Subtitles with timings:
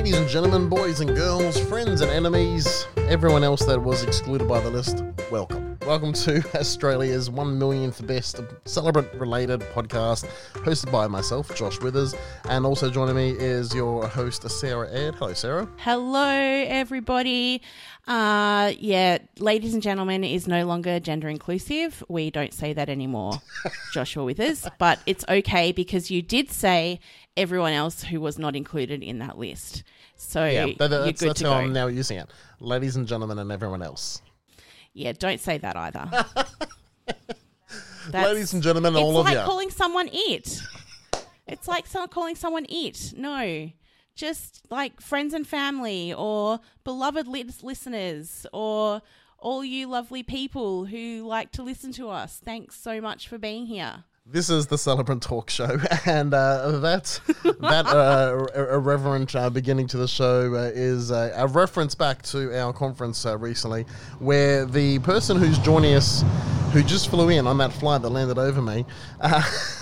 [0.00, 4.58] ladies and gentlemen, boys and girls, friends and enemies, everyone else that was excluded by
[4.58, 5.76] the list, welcome.
[5.86, 12.14] Welcome to Australia's one millionth best celebrant related podcast, hosted by myself, Josh Withers,
[12.48, 15.16] and also joining me is your host, Sarah Aird.
[15.16, 15.68] Hello, Sarah.
[15.76, 17.60] Hello, everybody.
[18.06, 22.02] Uh, yeah, ladies and gentlemen is no longer gender inclusive.
[22.08, 23.42] We don't say that anymore,
[23.92, 27.00] Joshua Withers, but it's okay because you did say
[27.36, 29.82] everyone else who was not included in that list.
[30.16, 31.54] So Yeah, that- that's, that's how go.
[31.54, 32.28] I'm now using it.
[32.60, 34.20] Ladies and gentlemen, and everyone else.
[34.92, 36.10] Yeah, don't say that either.
[38.12, 39.44] Ladies and gentlemen, it's all of like you.
[39.44, 40.60] calling someone it.
[41.46, 43.12] It's like someone calling someone it.
[43.16, 43.70] No,
[44.16, 49.02] just like friends and family, or beloved lis- listeners, or
[49.38, 52.40] all you lovely people who like to listen to us.
[52.44, 54.04] Thanks so much for being here.
[54.32, 55.76] This is the Celebrant Talk Show,
[56.06, 57.20] and uh, that
[57.62, 62.56] that uh, irreverent uh, beginning to the show uh, is uh, a reference back to
[62.56, 63.86] our conference uh, recently,
[64.20, 66.22] where the person who's joining us,
[66.72, 68.84] who just flew in on that flight that landed over me.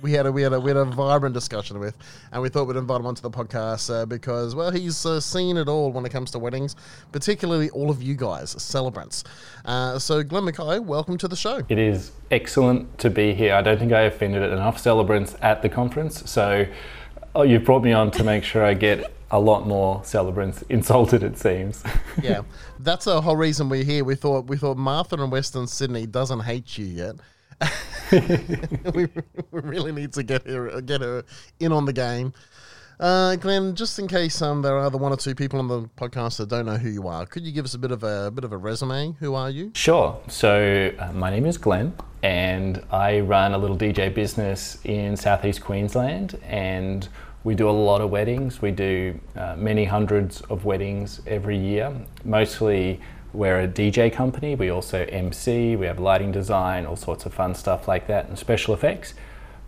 [0.00, 1.96] We had a we had a we had a vibrant discussion with,
[2.30, 5.56] and we thought we'd invite him onto the podcast uh, because well he's uh, seen
[5.56, 6.76] it all when it comes to weddings,
[7.10, 9.24] particularly all of you guys celebrants.
[9.64, 11.62] Uh, so Glenn Mackay, welcome to the show.
[11.68, 13.54] It is excellent to be here.
[13.54, 16.66] I don't think I offended enough celebrants at the conference, so
[17.34, 21.22] oh, you've brought me on to make sure I get a lot more celebrants insulted.
[21.22, 21.82] It seems.
[22.22, 22.42] yeah,
[22.78, 24.04] that's the whole reason we're here.
[24.04, 27.16] We thought we thought Martha in Western Sydney doesn't hate you yet.
[28.94, 29.08] we,
[29.50, 31.24] we really need to get her get her
[31.60, 32.32] in on the game.
[33.00, 35.82] Uh, Glenn, just in case um, there are the one or two people on the
[35.96, 38.30] podcast that don't know who you are, could you give us a bit of a,
[38.32, 39.12] bit of a resume?
[39.20, 39.70] Who are you?
[39.74, 40.20] Sure.
[40.26, 45.60] So uh, my name is Glenn, and I run a little DJ business in southeast
[45.62, 47.08] Queensland, and
[47.44, 48.60] we do a lot of weddings.
[48.60, 51.94] We do uh, many hundreds of weddings every year.
[52.24, 53.00] Mostly,
[53.32, 54.54] we're a DJ company.
[54.54, 55.76] We also MC.
[55.76, 59.14] We have lighting design, all sorts of fun stuff like that, and special effects.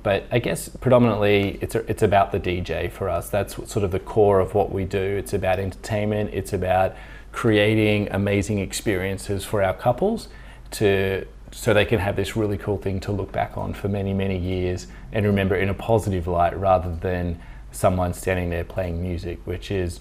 [0.02, 3.28] But I guess predominantly it's it's about the DJ for us.
[3.28, 4.98] That's sort of the core of what we do.
[4.98, 6.30] It's about entertainment.
[6.32, 6.94] It's about
[7.32, 10.28] creating amazing experiences for our couples
[10.72, 14.14] to so they can have this really cool thing to look back on for many
[14.14, 17.40] many years and remember in a positive light rather than
[17.72, 20.00] someone standing there playing music, which is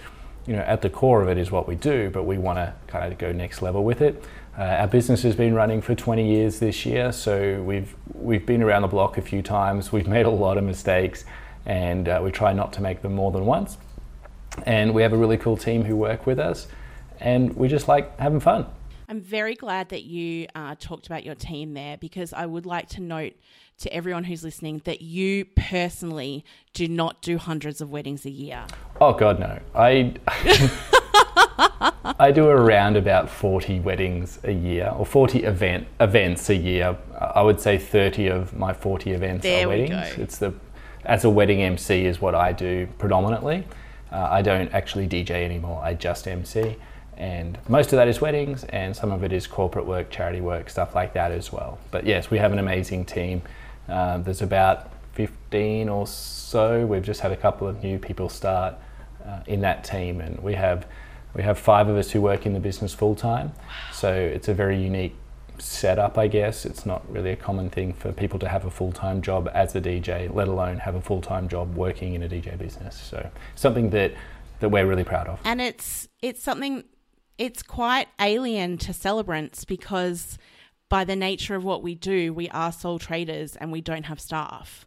[0.50, 2.10] you know at the core of it is what we do.
[2.10, 4.24] But we want to kind of go next level with it.
[4.58, 8.64] Uh, our business has been running for 20 years this year, so we've we've been
[8.64, 9.92] around the block a few times.
[9.92, 11.24] We've made a lot of mistakes,
[11.68, 13.78] and uh, we try not to make them more than once.
[14.66, 16.68] And we have a really cool team who work with us,
[17.20, 18.66] and we just like having fun.
[19.08, 22.90] I'm very glad that you uh, talked about your team there because I would like
[22.90, 23.34] to note
[23.80, 28.66] to everyone who's listening that you personally do not do hundreds of weddings a year.
[29.02, 29.60] Oh God, no!
[29.74, 30.14] I
[32.20, 36.98] I do around about 40 weddings a year, or 40 event events a year.
[37.20, 40.16] I would say 30 of my 40 events There are we weddings.
[40.16, 40.22] go.
[40.24, 40.54] It's the
[41.06, 43.66] as a wedding MC is what I do predominantly.
[44.12, 45.82] Uh, I don't actually DJ anymore.
[45.84, 46.76] I just MC,
[47.16, 50.70] and most of that is weddings, and some of it is corporate work, charity work,
[50.70, 51.78] stuff like that as well.
[51.92, 53.42] But yes, we have an amazing team.
[53.90, 56.86] Uh, there's about 15 or so.
[56.86, 58.76] We've just had a couple of new people start
[59.26, 60.88] uh, in that team, and we have
[61.36, 63.54] we have five of us who work in the business full time.
[63.94, 65.16] So it's a very unique
[65.60, 66.66] setup, I guess.
[66.66, 69.76] It's not really a common thing for people to have a full time job as
[69.76, 72.96] a DJ, let alone have a full time job working in a DJ business.
[72.96, 74.14] So something that
[74.60, 75.40] that we're really proud of.
[75.46, 76.84] and it's it's something
[77.38, 80.38] it's quite alien to celebrants because
[80.90, 84.20] by the nature of what we do we are sole traders and we don't have
[84.20, 84.86] staff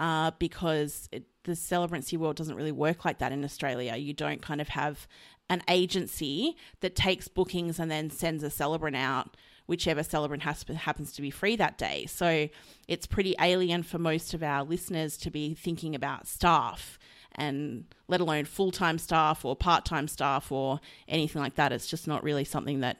[0.00, 4.42] uh, because it, the celebrancy world doesn't really work like that in australia you don't
[4.42, 5.06] kind of have
[5.50, 11.12] an agency that takes bookings and then sends a celebrant out whichever celebrant has, happens
[11.12, 12.48] to be free that day so
[12.88, 16.98] it's pretty alien for most of our listeners to be thinking about staff
[17.34, 21.72] and let alone full time staff or part time staff or anything like that.
[21.72, 22.98] It's just not really something that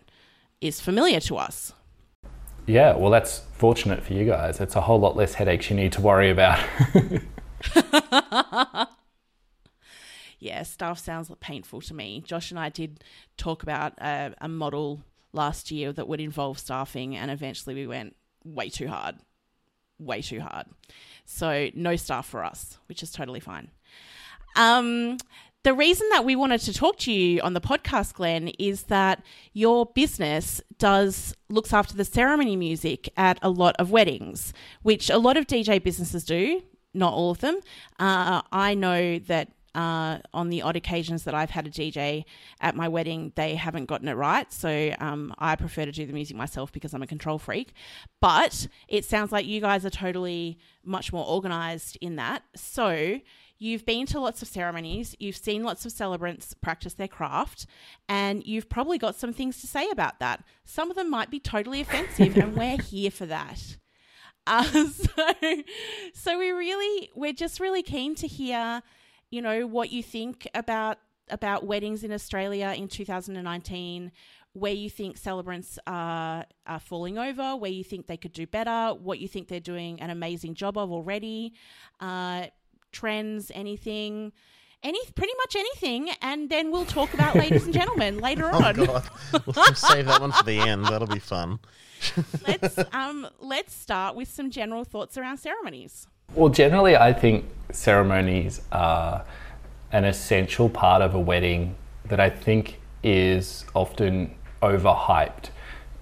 [0.60, 1.72] is familiar to us.
[2.66, 4.60] Yeah, well, that's fortunate for you guys.
[4.60, 6.58] It's a whole lot less headaches you need to worry about.
[10.44, 12.22] Yeah, staff sounds painful to me.
[12.26, 13.02] Josh and I did
[13.38, 15.02] talk about a, a model
[15.32, 18.14] last year that would involve staffing, and eventually we went
[18.44, 19.16] way too hard.
[19.98, 20.66] Way too hard.
[21.24, 23.70] So, no staff for us, which is totally fine.
[24.54, 25.16] Um,
[25.64, 29.24] the reason that we wanted to talk to you on the podcast, Glenn, is that
[29.54, 34.52] your business does looks after the ceremony music at a lot of weddings,
[34.82, 36.62] which a lot of DJ businesses do.
[36.92, 37.58] Not all of them.
[37.98, 42.24] Uh, I know that uh, on the odd occasions that I've had a DJ
[42.60, 44.52] at my wedding, they haven't gotten it right.
[44.52, 47.72] So um, I prefer to do the music myself because I'm a control freak.
[48.20, 52.42] But it sounds like you guys are totally much more organized in that.
[52.54, 53.18] So
[53.58, 57.66] you've been to lots of ceremonies, you've seen lots of celebrants practice their craft,
[58.08, 60.44] and you've probably got some things to say about that.
[60.64, 63.76] Some of them might be totally offensive, and we're here for that.
[64.46, 65.62] Uh, so,
[66.12, 68.82] so we really, we're just really keen to hear,
[69.30, 70.98] you know, what you think about
[71.30, 74.12] about weddings in Australia in 2019,
[74.52, 78.94] where you think celebrants are, are falling over, where you think they could do better,
[78.94, 81.54] what you think they're doing an amazing job of already,
[82.00, 82.46] uh,
[82.94, 84.32] trends, anything.
[84.82, 88.74] Any, pretty much anything, and then we'll talk about ladies and gentlemen later Oh on.
[88.74, 89.04] god,
[89.46, 90.84] we'll save that one for the end.
[90.84, 91.58] That'll be fun.
[92.46, 96.06] let's um, let's start with some general thoughts around ceremonies.
[96.34, 99.24] Well, generally, I think ceremonies are
[99.90, 105.48] an essential part of a wedding that I think is often overhyped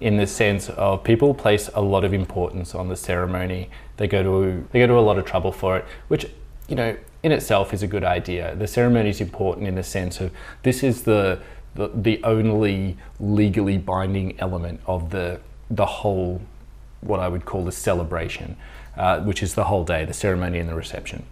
[0.01, 3.69] in the sense of people place a lot of importance on the ceremony.
[3.95, 6.25] They go to they go to a lot of trouble for it, which
[6.67, 8.55] you know in itself is a good idea.
[8.55, 10.31] The ceremony is important in the sense of
[10.63, 11.39] this is the
[11.75, 15.39] the, the only legally binding element of the
[15.69, 16.41] the whole
[17.01, 18.55] what I would call the celebration,
[18.95, 21.25] uh, which is the whole day, the ceremony and the reception.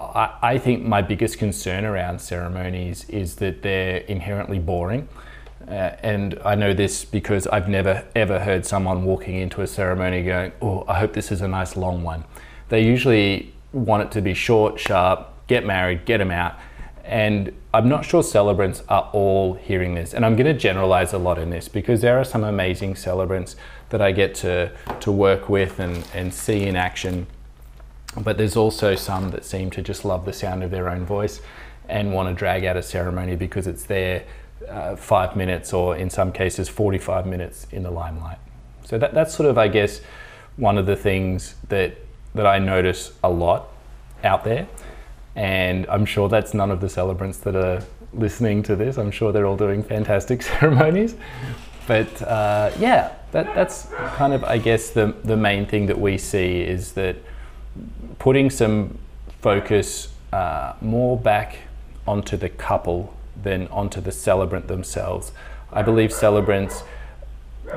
[0.00, 5.08] I, I think my biggest concern around ceremonies is that they're inherently boring.
[5.66, 10.22] Uh, and I know this because I've never ever heard someone walking into a ceremony
[10.22, 12.24] going, Oh, I hope this is a nice long one.
[12.68, 16.58] They usually want it to be short, sharp, get married, get them out.
[17.04, 20.14] And I'm not sure celebrants are all hearing this.
[20.14, 23.56] And I'm going to generalize a lot in this because there are some amazing celebrants
[23.90, 27.26] that I get to, to work with and, and see in action.
[28.16, 31.40] But there's also some that seem to just love the sound of their own voice
[31.88, 34.24] and want to drag out a ceremony because it's there
[34.68, 38.38] uh, five minutes or in some cases 45 minutes in the limelight.
[38.84, 40.00] So that, that's sort of, I guess,
[40.56, 41.96] one of the things that,
[42.34, 43.68] that I notice a lot
[44.22, 44.66] out there.
[45.36, 47.82] And I'm sure that's none of the celebrants that are
[48.12, 48.98] listening to this.
[48.98, 51.16] I'm sure they're all doing fantastic ceremonies.
[51.86, 56.18] But uh, yeah, that, that's kind of, I guess, the, the main thing that we
[56.18, 57.16] see is that
[58.18, 58.98] putting some
[59.40, 61.58] focus uh, more back
[62.06, 65.32] onto the couple than onto the celebrant themselves.
[65.72, 66.84] I believe celebrants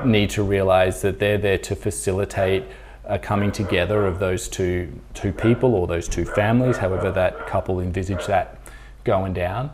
[0.04, 2.64] need to realize that they're there to facilitate
[3.08, 7.80] a coming together of those two two people or those two families, however that couple
[7.80, 8.60] envisage that
[9.04, 9.72] going down,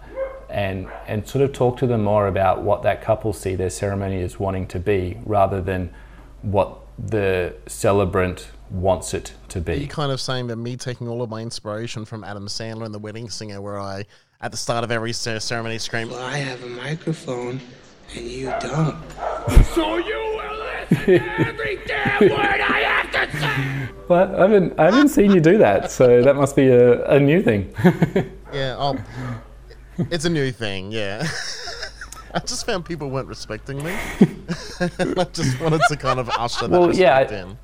[0.48, 4.22] and and sort of talk to them more about what that couple see their ceremony
[4.22, 5.92] as wanting to be, rather than
[6.42, 9.72] what the celebrant wants it to be.
[9.72, 9.86] Are you be.
[9.86, 12.98] kind of saying that me taking all of my inspiration from Adam Sandler and The
[12.98, 14.04] Wedding Singer, where I,
[14.40, 17.60] at the start of every ceremony, scream, Well, I have a microphone
[18.14, 18.96] and you don't.
[19.75, 23.94] So you will listen to every damn word I have to say.
[24.08, 27.20] But I haven't I haven't seen you do that, so that must be a, a
[27.20, 27.73] new thing.
[28.52, 28.96] Yeah, oh,
[30.12, 31.26] it's a new thing, yeah.
[32.35, 33.93] I just found people weren't respecting me.
[35.00, 37.58] and I just wanted to kind of usher that Well, yeah, respect in.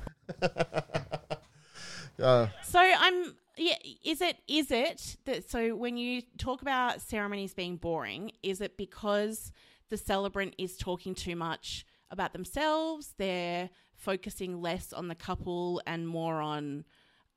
[2.21, 3.75] Uh, So I'm yeah.
[4.03, 8.75] Is it is it that so when you talk about ceremonies being boring, is it
[8.77, 9.51] because
[9.89, 13.13] the celebrant is talking too much about themselves?
[13.17, 16.85] They're focusing less on the couple and more on,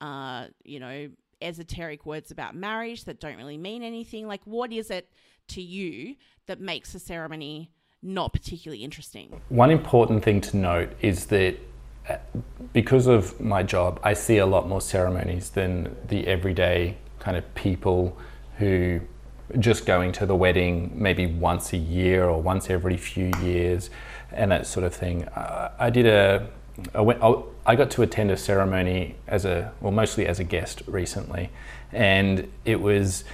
[0.00, 1.08] uh, you know,
[1.40, 4.26] esoteric words about marriage that don't really mean anything.
[4.26, 5.10] Like, what is it
[5.48, 6.16] to you
[6.46, 7.70] that makes a ceremony
[8.02, 9.40] not particularly interesting?
[9.48, 11.56] One important thing to note is that
[12.08, 12.16] uh,
[12.72, 17.54] because of my job, I see a lot more ceremonies than the everyday kind of
[17.54, 18.16] people
[18.58, 19.00] who
[19.58, 23.90] just going to the wedding maybe once a year or once every few years
[24.34, 25.24] and that sort of thing.
[25.24, 26.48] Uh, I did a,
[26.94, 27.22] I, went,
[27.66, 31.50] I got to attend a ceremony as a, well, mostly as a guest recently,
[31.92, 33.24] and it was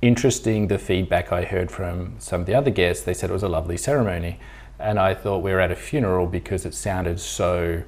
[0.00, 3.04] interesting the feedback I heard from some of the other guests.
[3.04, 4.38] They said it was a lovely ceremony,
[4.78, 7.82] and I thought we were at a funeral because it sounded so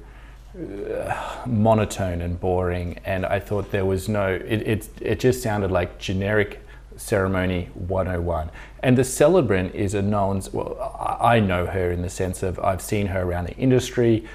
[0.57, 4.27] uh, monotone and boring, and I thought there was no.
[4.27, 6.60] It it, it just sounded like generic
[7.01, 8.49] ceremony 101
[8.83, 12.81] and the celebrant is a known well I know her in the sense of I've
[12.81, 14.25] seen her around the industry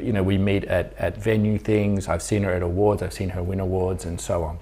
[0.00, 3.30] you know we meet at, at venue things I've seen her at awards I've seen
[3.30, 4.58] her win awards and so on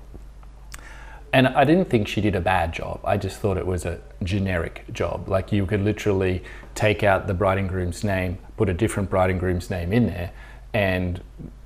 [1.34, 3.00] and I didn't think she did a bad job.
[3.02, 5.28] I just thought it was a generic job.
[5.28, 6.44] Like you could literally
[6.76, 10.06] take out the bride and groom's name, put a different bride and groom's name in
[10.06, 10.30] there,
[10.72, 11.20] and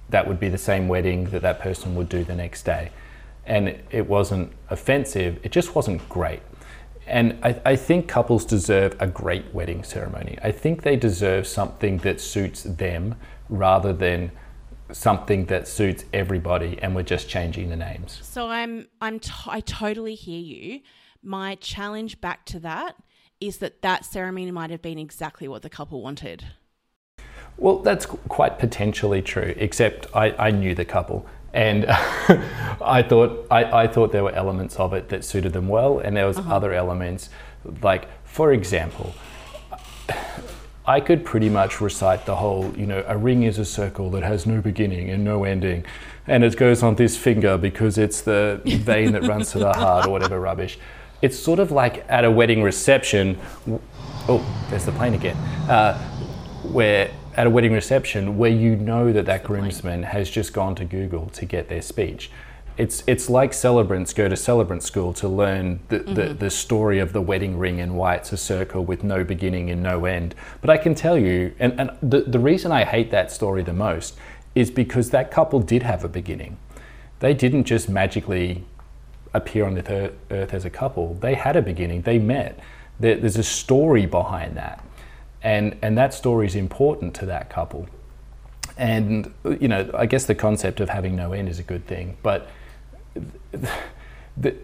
[0.09, 2.91] that would be the same wedding that that person would do the next day.
[3.49, 5.41] And it wasn't offensive.
[5.43, 6.43] It just wasn't great.
[7.07, 10.39] And I, I, think couples deserve a great wedding ceremony.
[10.43, 13.15] I think they deserve something that suits them
[13.49, 14.31] rather than
[14.93, 18.21] something that suits everybody and we're just changing the names.
[18.23, 20.81] So I'm I'm t- I totally hear you.
[21.23, 22.97] My challenge back to that
[23.41, 26.45] is that that ceremony might have been exactly what the couple wanted.
[27.57, 31.27] Well, that's quite potentially true, except I, I knew the couple
[31.59, 31.87] and
[32.81, 36.17] I thought I, I, thought there were elements of it that suited them well, and
[36.17, 36.55] there was uh-huh.
[36.55, 37.31] other elements,
[37.83, 39.13] like for example,
[40.87, 44.23] I could pretty much recite the whole, you know, a ring is a circle that
[44.23, 45.85] has no beginning and no ending,
[46.29, 50.07] and it goes on this finger because it's the vein that runs to the heart
[50.07, 50.79] or whatever rubbish.
[51.23, 53.37] It's sort of like at a wedding reception.
[54.29, 55.37] Oh, there's the plane again.
[55.69, 55.99] Uh,
[56.63, 60.85] where at a wedding reception where you know that that groomsman has just gone to
[60.85, 62.33] Google to get their speech.
[62.77, 66.15] It's, it's like celebrants go to celebrant school to learn the, mm-hmm.
[66.15, 69.71] the, the, story of the wedding ring and why it's a circle with no beginning
[69.71, 70.35] and no end.
[70.61, 73.73] But I can tell you, and, and the, the reason I hate that story the
[73.73, 74.19] most
[74.57, 76.57] is because that couple did have a beginning.
[77.21, 78.65] They didn't just magically
[79.33, 82.59] appear on the earth as a couple, they had a beginning, they met.
[82.99, 84.83] There, there's a story behind that
[85.43, 87.89] and and that story is important to that couple.
[88.77, 92.17] And you know, I guess the concept of having no end is a good thing,
[92.23, 92.49] but
[94.37, 94.55] the,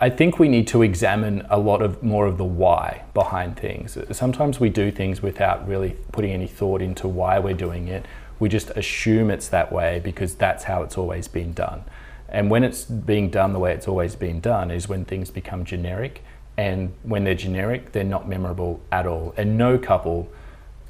[0.00, 3.98] I think we need to examine a lot of more of the why behind things.
[4.12, 8.06] Sometimes we do things without really putting any thought into why we're doing it.
[8.38, 11.82] We just assume it's that way because that's how it's always been done.
[12.28, 15.64] And when it's being done the way it's always been done is when things become
[15.64, 16.22] generic
[16.58, 19.32] and when they're generic, they're not memorable at all.
[19.36, 20.28] And no couple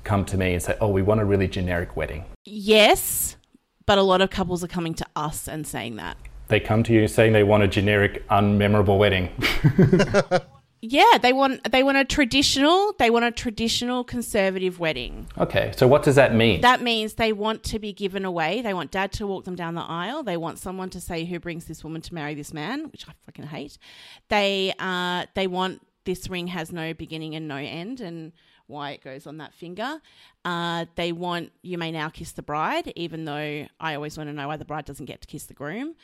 [0.03, 3.37] come to me and say, "Oh, we want a really generic wedding." Yes,
[3.87, 6.17] but a lot of couples are coming to us and saying that.
[6.49, 9.31] They come to you saying they want a generic, unmemorable wedding.
[10.81, 15.27] Yeah, they want they want a traditional they want a traditional conservative wedding.
[15.37, 16.61] Okay, so what does that mean?
[16.61, 18.63] That means they want to be given away.
[18.63, 20.23] They want dad to walk them down the aisle.
[20.23, 23.13] They want someone to say who brings this woman to marry this man, which I
[23.27, 23.77] fucking hate.
[24.29, 28.33] They uh they want this ring has no beginning and no end and
[28.69, 30.01] why it goes on that finger.
[30.45, 34.33] Uh, they want you may now kiss the bride, even though I always want to
[34.33, 35.97] know why the bride doesn't get to kiss the groom.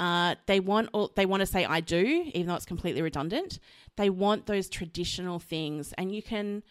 [0.00, 3.58] Uh, they want all, they want to say I do, even though it's completely redundant.
[3.96, 6.62] They want those traditional things, and you can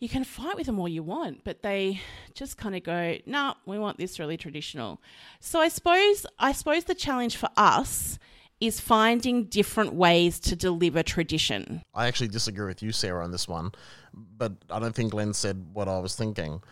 [0.00, 2.00] you can fight with them all you want, but they
[2.34, 5.00] just kind of go, "No, nah, we want this really traditional."
[5.38, 8.18] So I suppose I suppose the challenge for us
[8.60, 11.82] is finding different ways to deliver tradition.
[11.94, 13.70] I actually disagree with you, Sarah, on this one,
[14.12, 16.62] but I don't think Glenn said what I was thinking.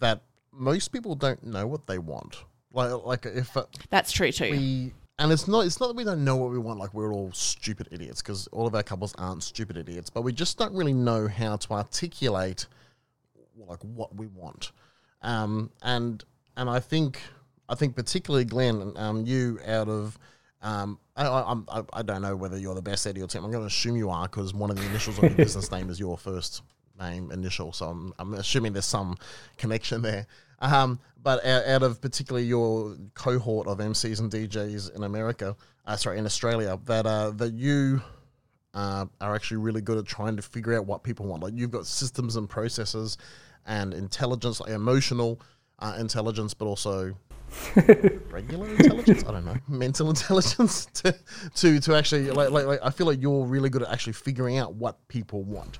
[0.00, 2.38] That most people don't know what they want.
[2.72, 4.50] Like, like if uh, that's true too.
[4.50, 7.12] We and it's not it's not that we don't know what we want like we're
[7.12, 10.74] all stupid idiots because all of our couples aren't stupid idiots but we just don't
[10.74, 12.66] really know how to articulate
[13.56, 14.72] like what we want
[15.22, 16.24] um, and
[16.56, 17.20] and i think
[17.68, 20.18] i think particularly glenn um, you out of
[20.62, 23.44] um, I, I, I, don't know whether you're the best at your team.
[23.44, 25.90] I'm going to assume you are because one of the initials of your business name
[25.90, 26.62] is your first
[27.00, 27.72] name initial.
[27.72, 29.16] So I'm, I'm assuming there's some
[29.56, 30.28] connection there.
[30.62, 36.18] Um, but out, of particularly your cohort of MCs and DJs in America, uh, sorry,
[36.18, 38.00] in Australia, that uh, that you
[38.74, 41.42] uh, are actually really good at trying to figure out what people want.
[41.42, 43.18] Like you've got systems and processes
[43.66, 45.40] and intelligence, like emotional
[45.80, 47.14] uh, intelligence, but also
[48.30, 49.24] regular intelligence.
[49.26, 51.14] I don't know, mental intelligence to
[51.56, 54.58] to, to actually like, like like I feel like you're really good at actually figuring
[54.58, 55.78] out what people want.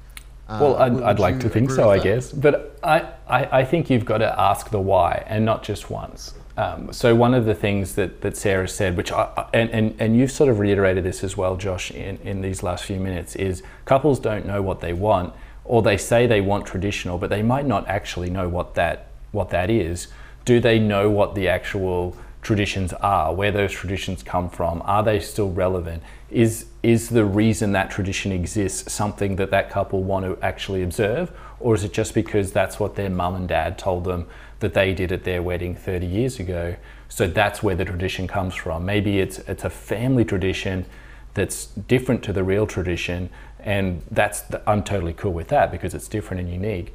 [0.49, 2.32] Well, uh, I'd, I'd like to think so, I guess.
[2.32, 6.34] But I, I, I, think you've got to ask the why and not just once.
[6.56, 10.16] Um, so one of the things that, that Sarah said, which I, and, and, and
[10.16, 13.62] you've sort of reiterated this as well, Josh, in, in these last few minutes, is
[13.84, 15.32] couples don't know what they want,
[15.64, 19.49] or they say they want traditional, but they might not actually know what that what
[19.49, 20.08] that is.
[20.44, 24.82] Do they know what the actual traditions are, where those traditions come from?
[24.84, 26.02] Are they still relevant?
[26.30, 31.31] Is is the reason that tradition exists something that that couple want to actually observe,
[31.61, 34.27] or is it just because that's what their mum and dad told them
[34.59, 36.75] that they did at their wedding 30 years ago?
[37.09, 38.85] So that's where the tradition comes from.
[38.85, 40.87] Maybe it's it's a family tradition
[41.35, 45.95] that's different to the real tradition, and that's the, I'm totally cool with that because
[45.95, 46.95] it's different and unique.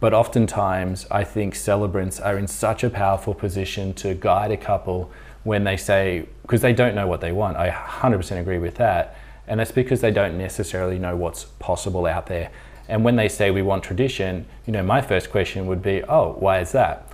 [0.00, 5.10] But oftentimes, I think celebrants are in such a powerful position to guide a couple
[5.44, 7.56] when they say, because they don't know what they want.
[7.56, 9.16] I 100% agree with that.
[9.46, 12.50] And that's because they don't necessarily know what's possible out there.
[12.88, 16.36] And when they say we want tradition, you know, my first question would be, oh,
[16.38, 17.08] why is that?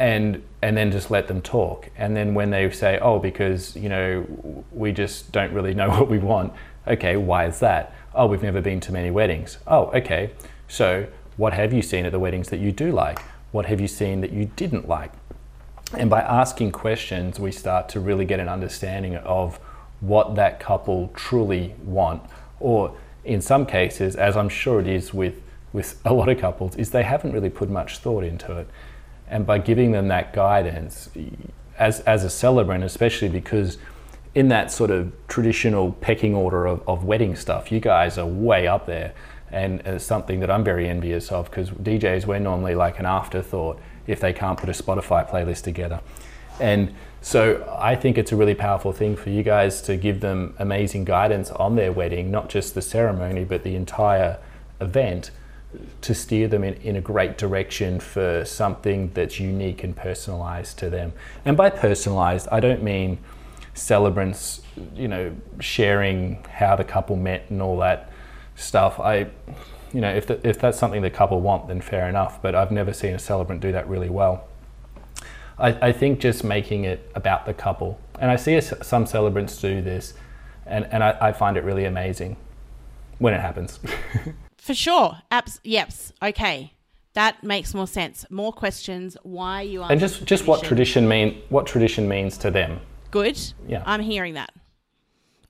[0.00, 1.90] and and then just let them talk.
[1.96, 6.08] And then when they say, "Oh, because you know we just don't really know what
[6.08, 6.52] we want,"
[6.88, 7.94] okay, why is that?
[8.14, 9.58] Oh, we've never been to many weddings.
[9.66, 10.30] Oh, okay.
[10.66, 13.20] So what have you seen at the weddings that you do like?
[13.52, 15.12] What have you seen that you didn't like?
[15.96, 19.58] And by asking questions, we start to really get an understanding of
[20.00, 22.22] what that couple truly want.
[22.60, 25.42] Or in some cases, as I'm sure it is with,
[25.72, 28.68] with a lot of couples, is they haven't really put much thought into it.
[29.28, 31.08] And by giving them that guidance,
[31.78, 33.78] as, as a celebrant, especially because
[34.34, 38.66] in that sort of traditional pecking order of, of wedding stuff, you guys are way
[38.66, 39.12] up there.
[39.50, 43.80] And it's something that I'm very envious of because DJs, we're normally like an afterthought
[44.10, 46.00] if they can't put a Spotify playlist together.
[46.58, 50.54] And so I think it's a really powerful thing for you guys to give them
[50.58, 54.38] amazing guidance on their wedding, not just the ceremony, but the entire
[54.80, 55.30] event
[56.00, 60.90] to steer them in, in a great direction for something that's unique and personalized to
[60.90, 61.12] them.
[61.44, 63.18] And by personalized, I don't mean
[63.74, 64.62] celebrants,
[64.96, 68.10] you know, sharing how the couple met and all that
[68.56, 68.98] stuff.
[68.98, 69.28] I,
[69.92, 72.40] you know, if, the, if that's something the couple want, then fair enough.
[72.40, 74.46] But I've never seen a celebrant do that really well.
[75.58, 79.60] I, I think just making it about the couple, and I see a, some celebrants
[79.60, 80.14] do this,
[80.66, 82.36] and, and I, I find it really amazing
[83.18, 83.78] when it happens.
[84.56, 85.18] For sure.
[85.30, 86.12] Abs- yes.
[86.22, 86.72] Okay.
[87.14, 88.24] That makes more sense.
[88.30, 89.16] More questions.
[89.22, 92.80] Why you are and just just what tradition mean what tradition means to them.
[93.10, 93.38] Good.
[93.66, 93.82] Yeah.
[93.84, 94.52] I'm hearing that.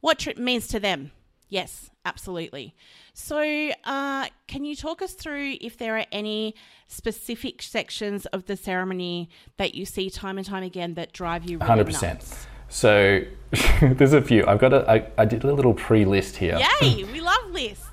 [0.01, 1.13] What tr- means to them?
[1.51, 2.75] Yes, absolutely.
[3.13, 6.55] So, uh, can you talk us through if there are any
[6.87, 11.57] specific sections of the ceremony that you see time and time again that drive you
[11.59, 12.25] really Hundred percent.
[12.69, 13.23] So
[13.81, 14.45] there's a few.
[14.47, 14.91] I've got a.
[14.91, 16.59] I, I did a little pre-list here.
[16.81, 17.05] Yay!
[17.13, 17.87] we love lists.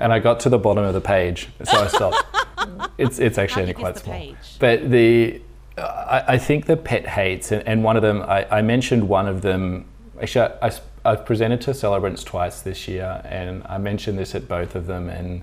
[0.00, 2.24] and I got to the bottom of the page, so I stopped.
[2.98, 4.36] it's it's actually only quite small, page?
[4.58, 5.40] but the
[5.78, 9.26] I, I think the pet hates, and, and one of them I, I mentioned one
[9.26, 9.86] of them.
[10.20, 10.72] Actually, I,
[11.10, 15.08] have presented to celebrants twice this year, and I mentioned this at both of them,
[15.08, 15.42] and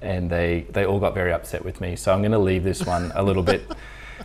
[0.00, 1.96] and they they all got very upset with me.
[1.96, 3.62] So I'm going to leave this one a little bit.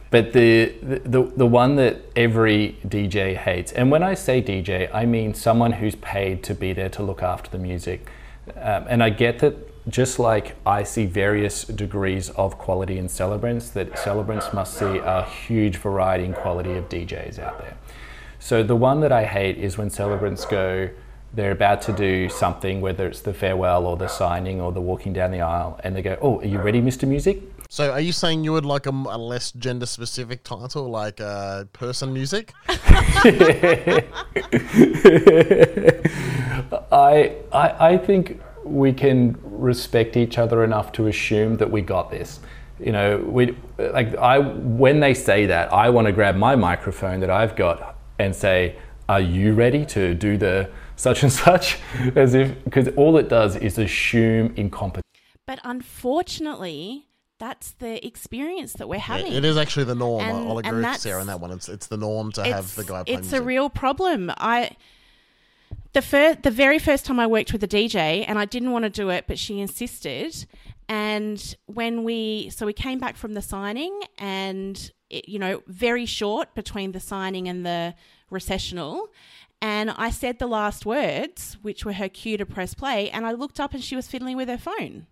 [0.10, 5.06] But the, the the one that every DJ hates, and when I say DJ, I
[5.06, 8.08] mean someone who's paid to be there to look after the music.
[8.56, 9.56] Um, and I get that
[9.90, 15.24] just like I see various degrees of quality in celebrants, that celebrants must see a
[15.24, 17.78] huge variety in quality of DJs out there.
[18.44, 20.90] So the one that I hate is when celebrants go,
[21.34, 25.14] they're about to do something, whether it's the farewell or the signing or the walking
[25.14, 27.08] down the aisle, and they go, "Oh, are you ready, Mr.
[27.08, 31.64] Music?" So, are you saying you would like a less gender specific title, like uh,
[31.72, 32.52] person music?
[36.92, 42.12] I, I, I think we can respect each other enough to assume that we got
[42.12, 42.42] this.
[42.78, 47.22] You know, we like I when they say that, I want to grab my microphone
[47.22, 48.76] that I've got and say,
[49.10, 51.80] "Are you ready to do the such and such?"
[52.16, 55.04] As if because all it does is assume incompetence.
[55.46, 57.08] But unfortunately,
[57.40, 59.34] that's the experience that we're having.
[59.34, 60.24] it is actually the norm.
[60.24, 61.52] And- I'll and agree with Sarah on that one.
[61.52, 63.40] It's it's the norm to have the guy play it's music.
[63.40, 64.32] a real problem.
[64.38, 64.78] I
[65.94, 68.84] the first, the very first time I worked with a DJ, and I didn't want
[68.84, 70.46] to do it, but she insisted.
[70.90, 74.92] And when we, so we came back from the signing, and it,
[75.28, 77.94] you know, very short between the signing and the
[78.30, 79.10] recessional.
[79.62, 83.32] And I said the last words, which were her cue to press play, and I
[83.32, 85.08] looked up and she was fiddling with her phone.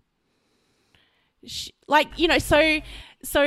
[1.44, 2.80] She, like you know, so
[3.22, 3.46] so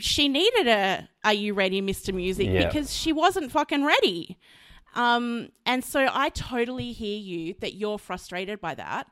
[0.00, 2.66] she needed a "Are you ready, Mister Music?" Yeah.
[2.66, 4.38] because she wasn't fucking ready.
[4.96, 9.06] Um, and so I totally hear you that you're frustrated by that,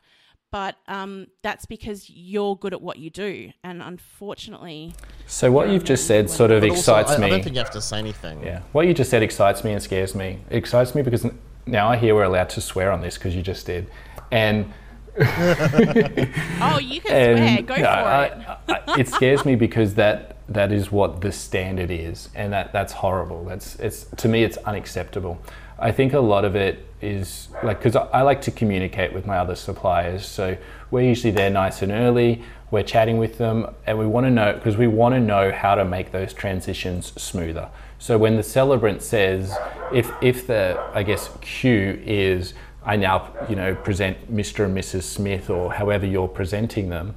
[0.51, 4.95] but um, that's because you're good at what you do, and unfortunately,
[5.27, 7.27] So what you've just said sort of But also, excites I, me.
[7.27, 8.43] I don't think you have to say anything.
[8.43, 10.39] Yeah, what you just said excites me and scares me.
[10.51, 11.27] It excites me because
[11.67, 13.91] now I hear we're allowed to swear on this because you just did,
[14.31, 14.73] and
[15.19, 18.33] oh, you can swear, and go no, for I- it.
[18.69, 22.93] I- it scares me because that that is what the standard is, and that that's
[22.95, 23.45] horrible.
[23.45, 25.39] That's it's to me it's unacceptable.
[25.79, 29.39] I think a lot of it is like because I, like to communicate with my
[29.39, 30.57] other suppliers, so
[30.91, 32.43] we're usually there nice and early.
[32.71, 35.77] We're chatting with them, and we want to know because we want to know how
[35.77, 37.69] to make those transitions smoother.
[37.99, 39.57] So when the celebrant says,
[39.93, 44.65] if if the I guess cue is I now you know present Mr.
[44.65, 45.03] and Mrs.
[45.03, 47.15] Smith or however you're presenting them,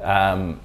[0.00, 0.60] um,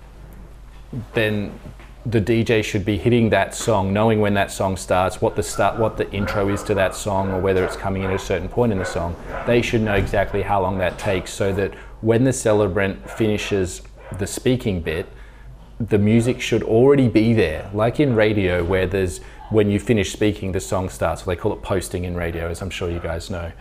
[1.14, 1.58] then
[2.06, 5.78] the DJ should be hitting that song, knowing when that song starts, what the start,
[5.78, 8.50] what the intro is to that song, or whether it's coming in at a certain
[8.50, 9.16] point in the song.
[9.46, 13.84] They should know exactly how long that takes, so that when the celebrant finishes
[14.18, 15.08] the speaking bit,
[15.80, 20.54] the music should already be there, like in radio, where there's when you finish speaking,
[20.54, 21.24] the song starts.
[21.24, 23.52] They call it posting in radio, as I'm sure you guys know.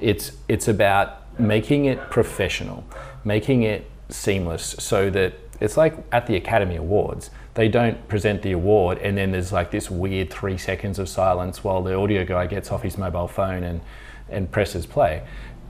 [0.00, 2.84] It's it's about making it professional,
[3.24, 7.30] making it seamless, so that it's like at the Academy Awards.
[7.54, 11.62] They don't present the award and then there's like this weird three seconds of silence
[11.62, 13.80] while the audio guy gets off his mobile phone and,
[14.28, 15.22] and presses play.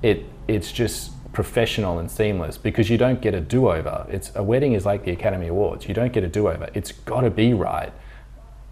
[0.03, 4.07] It it's just professional and seamless because you don't get a do-over.
[4.09, 5.87] It's a wedding is like the Academy Awards.
[5.89, 6.71] You don't get a do-over.
[6.75, 7.93] It's got to be right.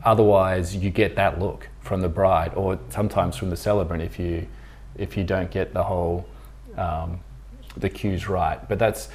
[0.04, 4.46] Otherwise, you get that look from the bride or sometimes from the celebrant if you
[4.96, 6.26] if you don't get the whole
[6.76, 7.20] um,
[7.76, 8.66] the cues right.
[8.68, 9.08] But that's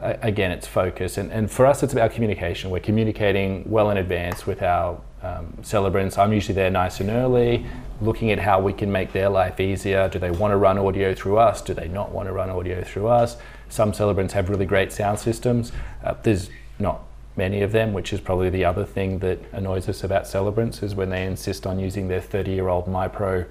[0.00, 1.18] again, it's focus.
[1.18, 2.70] And, and for us, it's about communication.
[2.70, 6.16] We're communicating well in advance with our um, celebrants.
[6.18, 7.66] I'm usually there nice and early,
[8.00, 10.08] looking at how we can make their life easier.
[10.08, 11.60] Do they want to run audio through us?
[11.60, 13.36] Do they not want to run audio through us?
[13.68, 15.72] Some celebrants have really great sound systems.
[16.02, 17.02] Uh, there's not
[17.36, 20.94] many of them, which is probably the other thing that annoys us about celebrants is
[20.94, 23.46] when they insist on using their 30 year old MiPro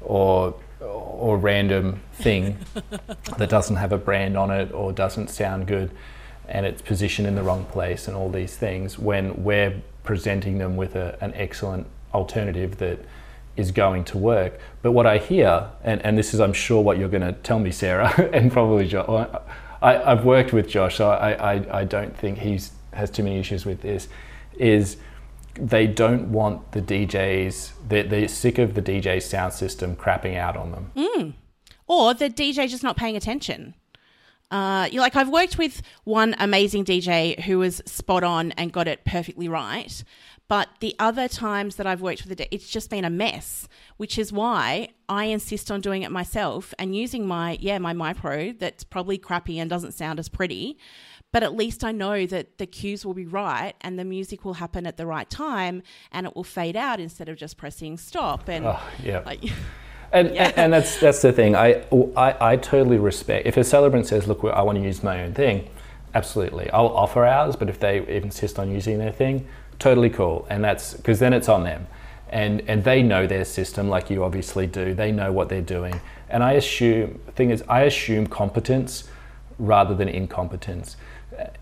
[0.00, 2.58] or or random thing
[3.38, 5.90] that doesn't have a brand on it or doesn't sound good
[6.48, 10.76] and it's positioned in the wrong place and all these things when we're presenting them
[10.76, 12.98] with a, an excellent alternative that
[13.56, 14.58] is going to work.
[14.80, 17.58] But what I hear, and, and this is I'm sure what you're going to tell
[17.58, 19.28] me, Sarah, and probably Josh,
[19.82, 22.58] I, have worked with Josh, so I, I, I don't think he
[22.94, 24.08] has too many issues with this,
[24.56, 24.96] is
[25.60, 30.56] they don't want the DJs, they're, they're sick of the DJ sound system crapping out
[30.56, 30.92] on them.
[30.96, 31.34] Mm.
[31.86, 33.74] Or the DJ just not paying attention.
[34.50, 38.88] Uh, you like I've worked with one amazing DJ who was spot on and got
[38.88, 40.02] it perfectly right,
[40.48, 43.68] but the other times that I've worked with it, it's just been a mess.
[43.98, 48.58] Which is why I insist on doing it myself and using my yeah my MiPro
[48.58, 50.78] that's probably crappy and doesn't sound as pretty,
[51.32, 54.54] but at least I know that the cues will be right and the music will
[54.54, 58.48] happen at the right time and it will fade out instead of just pressing stop.
[58.48, 59.20] And oh, yeah.
[59.26, 59.44] Like,
[60.12, 60.48] and, yeah.
[60.48, 61.54] and, and that's that's the thing.
[61.54, 61.84] I,
[62.16, 65.34] I I totally respect if a celebrant says, "Look, I want to use my own
[65.34, 65.68] thing,"
[66.14, 67.56] absolutely, I'll offer ours.
[67.56, 69.46] But if they insist on using their thing,
[69.78, 70.46] totally cool.
[70.48, 71.86] And that's because then it's on them,
[72.30, 74.94] and and they know their system like you obviously do.
[74.94, 76.00] They know what they're doing.
[76.30, 79.04] And I assume thing is, I assume competence
[79.58, 80.96] rather than incompetence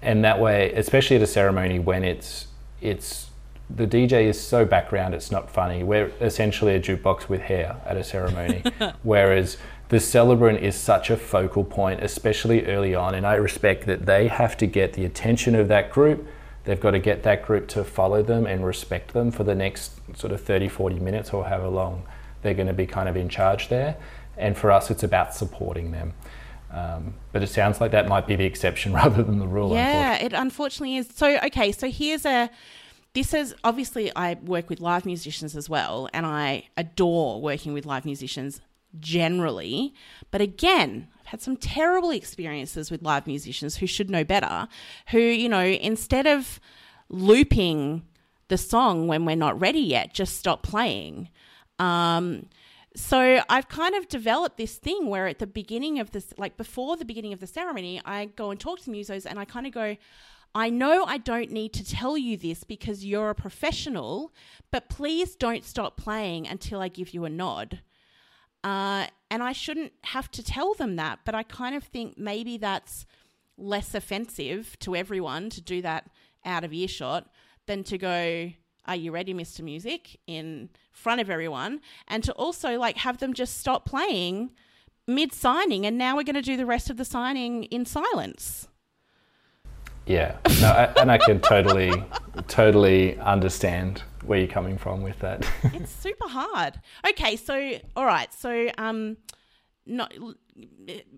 [0.03, 2.49] and that way, especially at a ceremony when it's
[2.81, 3.31] it's
[3.69, 5.83] the DJ is so background, it's not funny.
[5.83, 8.63] We're essentially a jukebox with hair at a ceremony,
[9.03, 9.57] whereas
[9.89, 13.15] the celebrant is such a focal point, especially early on.
[13.15, 16.27] And I respect that they have to get the attention of that group.
[16.65, 20.01] They've got to get that group to follow them and respect them for the next
[20.17, 22.03] sort of 30, 40 minutes or however long
[22.43, 23.97] they're going to be kind of in charge there.
[24.37, 26.15] And for us, it's about supporting them.
[26.71, 29.73] Um, but it sounds like that might be the exception rather than the rule.
[29.73, 30.27] Yeah, unfortunately.
[30.27, 31.09] it unfortunately is.
[31.15, 32.51] So, okay, so here's a.
[33.15, 37.87] This is obviously I work with live musicians as well, and I adore working with
[37.87, 38.61] live musicians
[39.01, 39.95] generally.
[40.31, 44.69] But again, I've had some terrible experiences with live musicians who should know better,
[45.09, 46.61] who, you know, instead of
[47.09, 48.03] looping
[48.49, 51.29] the song when we're not ready yet, just stop playing.
[51.79, 52.47] Um,
[52.97, 56.97] so I've kind of developed this thing where at the beginning of this, like before
[56.97, 59.73] the beginning of the ceremony, I go and talk to musos and I kind of
[59.73, 59.97] go,
[60.55, 64.33] I know I don't need to tell you this because you're a professional,
[64.71, 67.81] but please don't stop playing until I give you a nod.
[68.65, 72.57] Uh, and I shouldn't have to tell them that, but I kind of think maybe
[72.57, 73.05] that's
[73.59, 76.09] less offensive to everyone to do that
[76.47, 77.29] out of earshot
[77.67, 78.53] than to go,
[78.87, 79.63] Are you ready, Mr.
[79.63, 80.19] Music?
[80.27, 84.51] in front of everyone and to also like have them just stop playing
[85.07, 88.69] mid signing and now we're going to do the rest of the signing in silence.
[90.07, 91.93] Yeah, no, I, and I can totally,
[92.47, 95.45] totally understand where you're coming from with that.
[95.65, 96.81] it's super hard.
[97.09, 99.17] Okay, so all right, so um,
[99.85, 100.15] not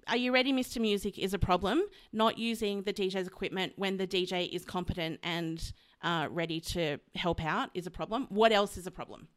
[0.06, 0.80] are you ready, Mr.
[0.80, 1.18] Music?
[1.18, 1.82] Is a problem.
[2.12, 7.44] Not using the DJ's equipment when the DJ is competent and uh, ready to help
[7.44, 8.26] out is a problem.
[8.28, 9.28] What else is a problem?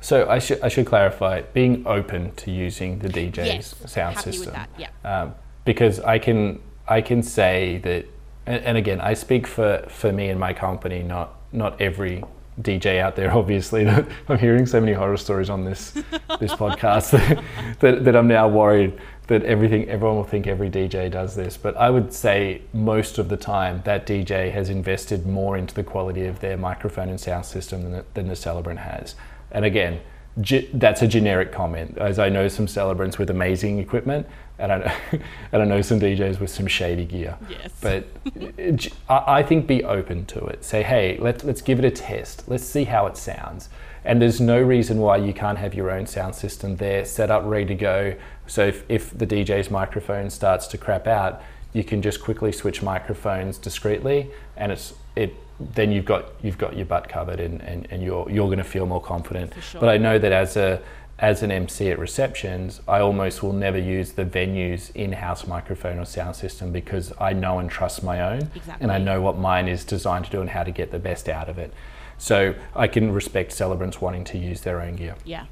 [0.00, 4.52] So I should I should clarify being open to using the DJ's yes, sound system.
[4.52, 4.88] That, yeah.
[5.04, 8.06] Um, because I can I can say that,
[8.46, 12.22] and, and, again I speak for for me and my company, not not every
[12.60, 13.32] DJ out there.
[13.36, 15.92] Obviously, I'm hearing so many horror stories on this
[16.38, 17.42] this podcast that,
[17.80, 21.56] that, that I'm now worried that everything everyone will think every DJ does this.
[21.56, 25.84] But I would say most of the time that DJ has invested more into the
[25.84, 29.14] quality of their microphone and sound system than the, than the celebrant has.
[29.50, 30.00] And again,
[30.40, 31.96] ge- that's a generic comment.
[31.96, 34.26] As I know some celebrants with amazing equipment,
[34.58, 34.92] and I know,
[35.52, 37.36] and I know some DJs with some shady gear.
[37.48, 37.72] Yes.
[37.80, 38.06] But
[39.08, 40.64] I I think be open to it.
[40.64, 42.44] Say, hey, let's let's give it a test.
[42.46, 43.68] Let's see how it sounds.
[44.04, 47.42] And there's no reason why you can't have your own sound system there, set up,
[47.46, 48.14] ready to go.
[48.46, 52.82] So if, if the DJ's microphone starts to crap out, you can just quickly switch
[52.82, 55.34] microphones discreetly, and it's it.
[55.58, 58.64] Then you've got you've got your butt covered, and, and, and you're you're going to
[58.64, 59.52] feel more confident.
[59.60, 59.80] sure.
[59.80, 60.80] But I know that as a
[61.18, 66.04] as an MC at receptions, I almost will never use the venue's in-house microphone or
[66.04, 69.84] sound system because I know and trust my own, and I know what mine is
[69.84, 71.72] designed to do and how to get the best out of it.
[72.18, 75.16] So I can respect celebrants wanting to use their own gear.
[75.24, 75.46] Yeah.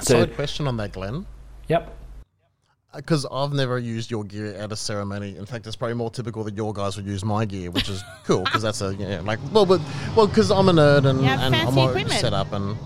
[0.00, 1.26] So, Side question on that, Glenn.
[1.68, 1.96] yep.
[2.94, 5.36] Because I've never used your gear at a ceremony.
[5.38, 8.04] In fact, it's probably more typical that your guys would use my gear, which is
[8.24, 9.80] cool because that's a yeah, like well, but
[10.14, 12.76] well, because I'm a nerd and, You and I'm fancy all set up and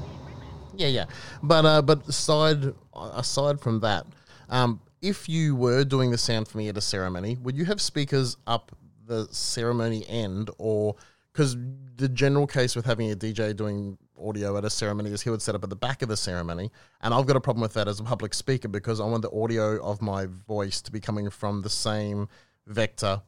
[0.77, 1.05] yeah, yeah.
[1.43, 4.07] But uh, but aside aside from that,
[4.49, 7.81] um, if you were doing the sound for me at a ceremony, would you have
[7.81, 8.71] speakers up
[9.07, 10.95] the ceremony end or
[11.37, 11.55] because
[11.97, 15.43] the general case with having a DJ doing audio at a ceremony is he would
[15.43, 16.71] set up at the back of the ceremony,
[17.03, 19.31] and I've got a problem with that as a public speaker because I want the
[19.31, 22.29] audio of my voice to be coming from the same
[22.67, 23.21] vector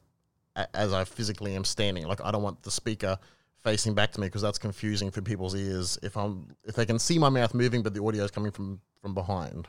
[0.73, 2.07] as I physically am standing.
[2.07, 3.19] Like I don't want the speaker
[3.63, 6.97] facing back to me because that's confusing for people's ears if I'm if they can
[6.97, 9.67] see my mouth moving but the audio is coming from from behind.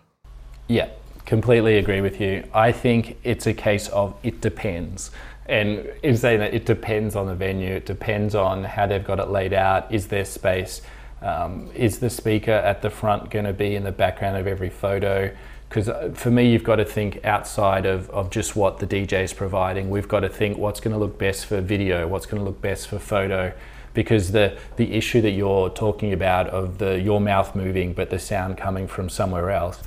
[0.66, 0.88] Yeah,
[1.26, 2.48] completely agree with you.
[2.54, 5.10] I think it's a case of it depends.
[5.50, 9.18] And in saying that, it depends on the venue, it depends on how they've got
[9.18, 9.92] it laid out.
[9.92, 10.80] Is there space?
[11.22, 14.70] Um, is the speaker at the front going to be in the background of every
[14.70, 15.36] photo?
[15.68, 19.32] Because for me, you've got to think outside of, of just what the DJ is
[19.32, 19.90] providing.
[19.90, 22.62] We've got to think what's going to look best for video, what's going to look
[22.62, 23.52] best for photo.
[23.92, 28.20] Because the, the issue that you're talking about of the your mouth moving but the
[28.20, 29.82] sound coming from somewhere else,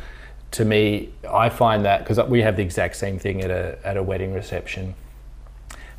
[0.52, 3.96] to me, I find that because we have the exact same thing at a, at
[3.96, 4.96] a wedding reception.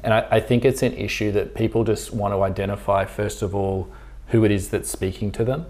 [0.05, 3.55] And I, I think it's an issue that people just want to identify, first of
[3.55, 3.91] all,
[4.29, 5.67] who it is that's speaking to them.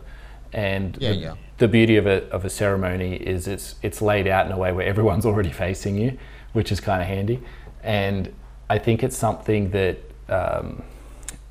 [0.53, 1.35] And Yeah, the, yeah.
[1.59, 4.73] the beauty of a, of a ceremony is it's, it's laid out in a way
[4.73, 6.19] where everyone's already facing you,
[6.53, 7.41] which is kind of handy.
[7.85, 8.35] And
[8.69, 10.83] I think it's something that um,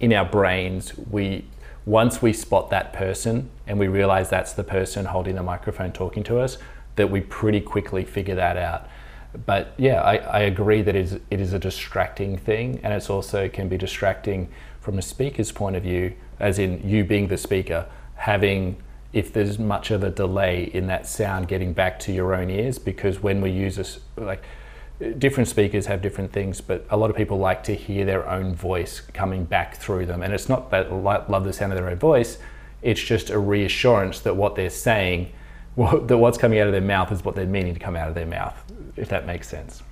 [0.02, 1.46] in our brains, we
[1.86, 6.24] once we spot that person and we realize that's the person holding the microphone talking
[6.24, 6.58] to us,
[6.96, 8.88] that we pretty quickly figure that out.
[9.46, 13.10] But yeah, I, I agree that it is, it is a distracting thing, and it's
[13.10, 17.38] also can be distracting from a speaker's point of view, as in you being the
[17.38, 18.78] speaker, having
[19.14, 22.80] if there's much of a delay in that sound getting back to your own ears,
[22.80, 24.44] because when we use this, like
[25.18, 28.56] different speakers have different things, but a lot of people like to hear their own
[28.56, 30.24] voice coming back through them.
[30.24, 32.38] And it's not that they li- love the sound of their own voice,
[32.82, 35.32] it's just a reassurance that what they're saying,
[35.78, 38.16] that what's coming out of their mouth is what they're meaning to come out of
[38.16, 38.64] their mouth,
[38.96, 39.84] if that makes sense.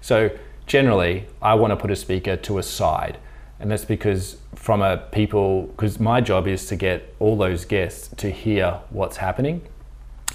[0.00, 0.30] So
[0.66, 3.18] generally, I want to put a speaker to a side.
[3.58, 8.08] And that's because from a people, because my job is to get all those guests
[8.16, 9.62] to hear what's happening.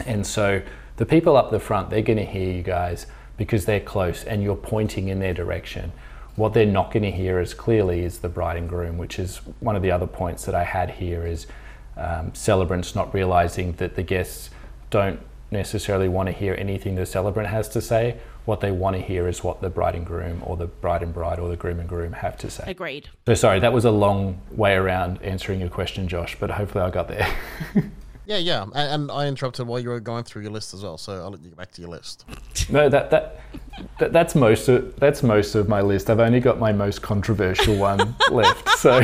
[0.05, 0.61] And so
[0.97, 3.05] the people up the front, they're going to hear you guys
[3.37, 5.91] because they're close and you're pointing in their direction.
[6.35, 9.37] What they're not going to hear as clearly is the bride and groom, which is
[9.59, 11.45] one of the other points that I had here is
[11.97, 14.49] um, celebrants not realizing that the guests
[14.89, 15.19] don't
[15.51, 18.17] necessarily want to hear anything the celebrant has to say.
[18.45, 21.13] What they want to hear is what the bride and groom or the bride and
[21.13, 22.63] bride or the groom and groom have to say.
[22.65, 23.09] Agreed.
[23.27, 26.89] So sorry, that was a long way around answering your question, Josh, but hopefully I
[26.89, 27.35] got there.
[28.31, 30.97] Yeah, yeah, and, and I interrupted while you were going through your list as well,
[30.97, 32.23] so I'll let you get back to your list.
[32.69, 33.41] no, that, that
[33.99, 36.09] that that's most of that's most of my list.
[36.09, 38.69] I've only got my most controversial one left.
[38.77, 39.01] So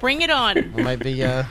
[0.00, 0.72] Bring it on.
[0.74, 1.44] Maybe uh,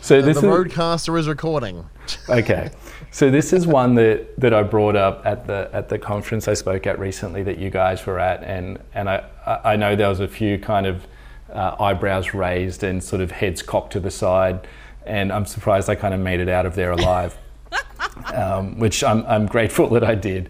[0.00, 1.88] so the this is RodeCaster is recording.
[2.28, 2.70] okay.
[3.12, 6.54] So this is one that, that I brought up at the at the conference I
[6.54, 9.22] spoke at recently that you guys were at, and and I
[9.62, 11.06] I know there was a few kind of
[11.52, 14.66] uh, eyebrows raised and sort of heads cocked to the side,
[15.04, 17.36] and I'm surprised I kind of made it out of there alive,
[18.34, 20.48] um, which I'm I'm grateful that I did,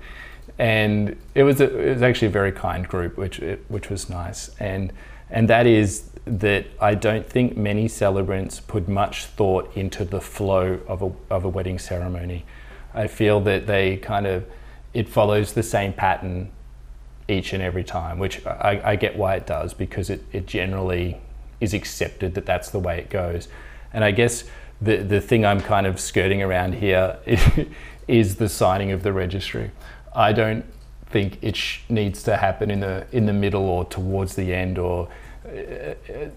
[0.56, 4.08] and it was a, it was actually a very kind group, which it, which was
[4.08, 4.92] nice, and
[5.30, 10.80] and that is that I don't think many celebrants put much thought into the flow
[10.86, 12.44] of a, of a wedding ceremony.
[12.94, 14.44] I feel that they kind of,
[14.94, 16.50] it follows the same pattern
[17.28, 21.18] each and every time, which I, I get why it does because it, it generally
[21.60, 23.48] is accepted that that's the way it goes.
[23.92, 24.44] And I guess
[24.80, 27.18] the, the thing I'm kind of skirting around here
[28.08, 29.70] is the signing of the registry.
[30.14, 30.64] I don't
[31.06, 34.78] think it sh- needs to happen in the in the middle or towards the end
[34.78, 35.08] or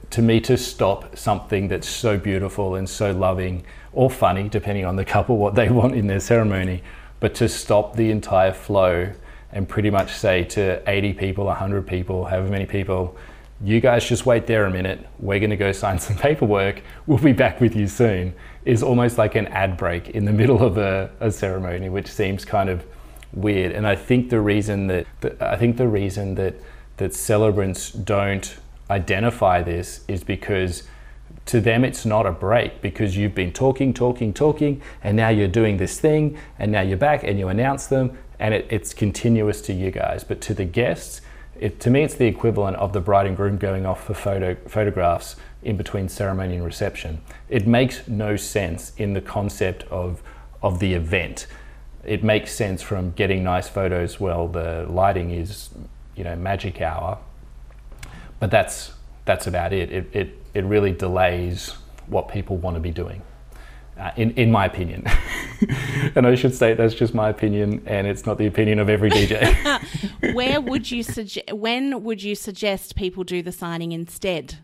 [0.10, 4.96] to me to stop something that's so beautiful and so loving or funny, depending on
[4.96, 6.84] the couple, what they want in their ceremony,
[7.20, 9.12] but to stop the entire flow
[9.52, 13.16] and pretty much say to 80 people, 100 people, however many people,
[13.64, 15.08] you guys just wait there a minute.
[15.20, 16.82] We're going to go sign some paperwork.
[17.08, 18.34] We'll be back with you soon.
[18.66, 22.44] Is almost like an ad break in the middle of a, a ceremony, which seems
[22.44, 22.86] kind of
[23.32, 23.72] weird.
[23.72, 26.56] And I think the reason that, that I think the reason that
[26.98, 28.58] that celebrants don't
[28.90, 30.84] identify this is because
[31.46, 35.48] to them it's not a break because you've been talking, talking, talking, and now you're
[35.48, 39.62] doing this thing, and now you're back and you announce them, and it, it's continuous
[39.62, 40.24] to you guys.
[40.24, 41.22] But to the guests,
[41.60, 44.56] it, to me, it's the equivalent of the bride and groom going off for photo,
[44.68, 47.22] photographs in between ceremony and reception.
[47.50, 50.22] It makes no sense in the concept of,
[50.62, 51.48] of the event.
[52.04, 54.20] It makes sense from getting nice photos.
[54.20, 55.70] Well, the lighting is,
[56.16, 57.18] you know, magic hour,
[58.40, 58.94] but that's
[59.26, 59.92] that's about it.
[59.92, 61.76] It it, it really delays
[62.08, 63.22] what people want to be doing.
[63.98, 65.06] Uh, in, in my opinion.
[66.16, 69.10] and I should say that's just my opinion, and it's not the opinion of every
[69.10, 70.34] DJ.
[70.34, 71.54] Where would you suggest?
[71.54, 74.58] When would you suggest people do the signing instead?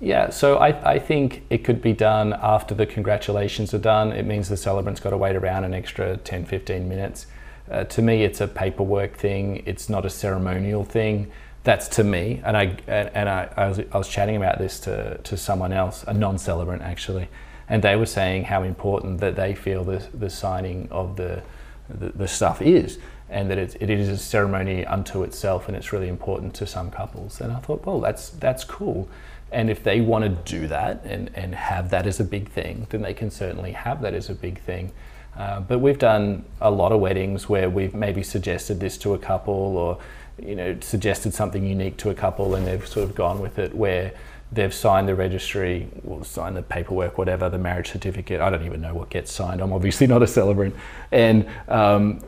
[0.00, 4.12] Yeah, so I, I think it could be done after the congratulations are done.
[4.12, 7.26] It means the celebrant's got to wait around an extra 10, 15 minutes.
[7.70, 9.62] Uh, to me, it's a paperwork thing.
[9.66, 11.30] It's not a ceremonial thing.
[11.68, 15.18] That's to me, and I and I, I was, I was chatting about this to,
[15.18, 17.28] to someone else, a non-celebrant actually,
[17.68, 21.42] and they were saying how important that they feel the, the signing of the,
[21.90, 25.92] the, the stuff is and that it, it is a ceremony unto itself and it's
[25.92, 27.38] really important to some couples.
[27.42, 29.06] And i thought well that's that's cool.
[29.52, 32.86] And if they want to do that and, and have that as a big thing
[32.88, 34.90] then they can certainly have that as a big thing.
[35.36, 39.18] Uh, but we've done a lot of weddings where we've maybe suggested this to a
[39.18, 39.98] couple or
[40.42, 43.74] you know suggested something unique to a couple and they've sort of gone with it
[43.74, 44.12] where
[44.50, 48.40] they've signed the registry, will sign the paperwork, whatever, the marriage certificate.
[48.40, 49.60] I don't even know what gets signed.
[49.60, 50.74] I'm obviously not a celebrant.
[51.12, 52.22] And um,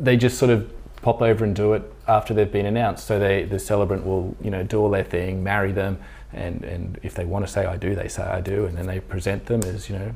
[0.00, 0.70] they just sort of
[1.02, 3.06] pop over and do it after they've been announced.
[3.06, 5.98] So they, the celebrant will, you know, do all their thing, marry them,
[6.32, 8.86] and, and if they want to say I do, they say I do, and then
[8.86, 10.14] they present them as, you know,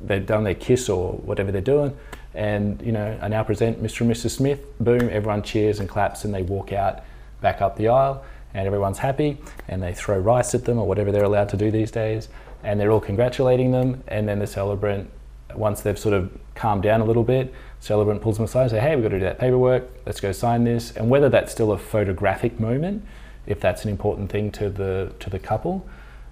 [0.00, 1.96] they've done their kiss or whatever they're doing.
[2.34, 4.02] And, you know, I now present Mr.
[4.02, 4.30] and Mrs.
[4.30, 4.60] Smith.
[4.78, 7.00] Boom, everyone cheers and claps and they walk out
[7.40, 11.12] back up the aisle and everyone's happy and they throw rice at them or whatever
[11.12, 12.28] they're allowed to do these days
[12.62, 15.08] and they're all congratulating them and then the celebrant
[15.54, 18.80] once they've sort of calmed down a little bit celebrant pulls them aside and say
[18.80, 21.72] hey we've got to do that paperwork let's go sign this and whether that's still
[21.72, 23.04] a photographic moment
[23.46, 25.86] if that's an important thing to the to the couple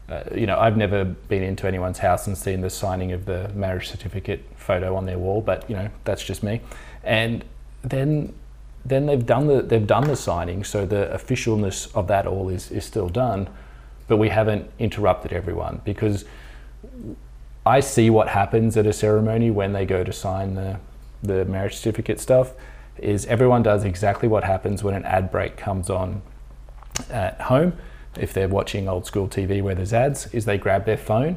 [0.09, 3.51] uh, you know I've never been into anyone's house and seen the signing of the
[3.55, 6.61] marriage certificate photo on their wall but you know that's just me.
[7.05, 7.45] And
[7.83, 8.35] then
[8.85, 12.71] then they've done the they've done the signing, so the officialness of that all is
[12.71, 13.49] is still done,
[14.07, 16.25] but we haven't interrupted everyone because
[17.67, 20.79] I see what happens at a ceremony when they go to sign the
[21.23, 22.53] the marriage certificate stuff
[22.97, 26.23] is everyone does exactly what happens when an ad break comes on
[27.11, 27.73] at home
[28.17, 31.37] if they're watching old school TV where there's ads is they grab their phone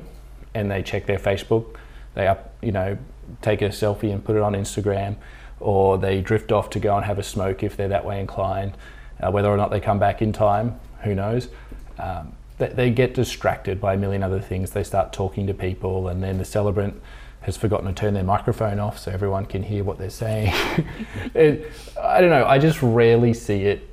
[0.53, 1.75] and they check their Facebook
[2.13, 2.97] they up you know
[3.41, 5.15] take a selfie and put it on Instagram
[5.62, 8.73] or they drift off to go and have a smoke if they're that way inclined.
[9.19, 11.47] Uh, whether or not they come back in time, who knows?
[11.99, 14.71] Um, they, they, get distracted by a million other things.
[14.71, 16.99] They start talking to people, and then the celebrant
[17.41, 20.51] has forgotten to turn their microphone off so everyone can hear what they're saying.
[21.36, 23.88] it, I don't know, I just rarely see it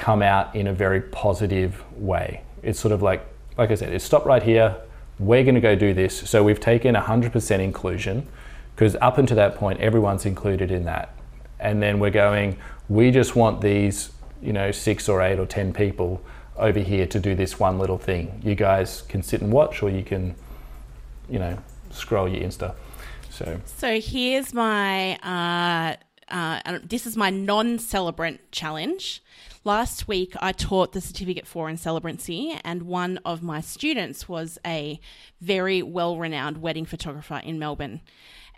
[0.00, 2.42] come out in a very positive way.
[2.62, 3.24] It's sort of like,
[3.58, 4.74] like I said, it's stop right here.
[5.18, 6.18] We're going to go do this.
[6.28, 8.26] So we've taken 100% inclusion
[8.74, 11.14] because up until that point, everyone's included in that.
[11.60, 12.56] And then we're going,
[12.88, 14.10] we just want these,
[14.40, 16.22] you know, six or eight or 10 people
[16.56, 18.40] over here to do this one little thing.
[18.42, 20.34] You guys can sit and watch, or you can,
[21.28, 21.58] you know,
[21.90, 22.74] scroll your Insta.
[23.28, 25.96] So, so here's my, uh,
[26.30, 29.22] uh, this is my non celebrant challenge.
[29.62, 34.58] Last week, I taught the certificate for in celebrancy, and one of my students was
[34.66, 34.98] a
[35.40, 38.00] very well renowned wedding photographer in Melbourne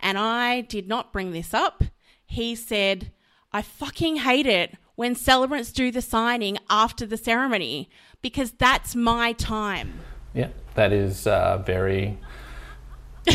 [0.03, 1.83] and I did not bring this up.
[2.25, 3.11] He said,
[3.51, 7.89] I fucking hate it when celebrants do the signing after the ceremony
[8.21, 10.01] because that's my time.
[10.33, 12.19] Yeah, that is uh, very.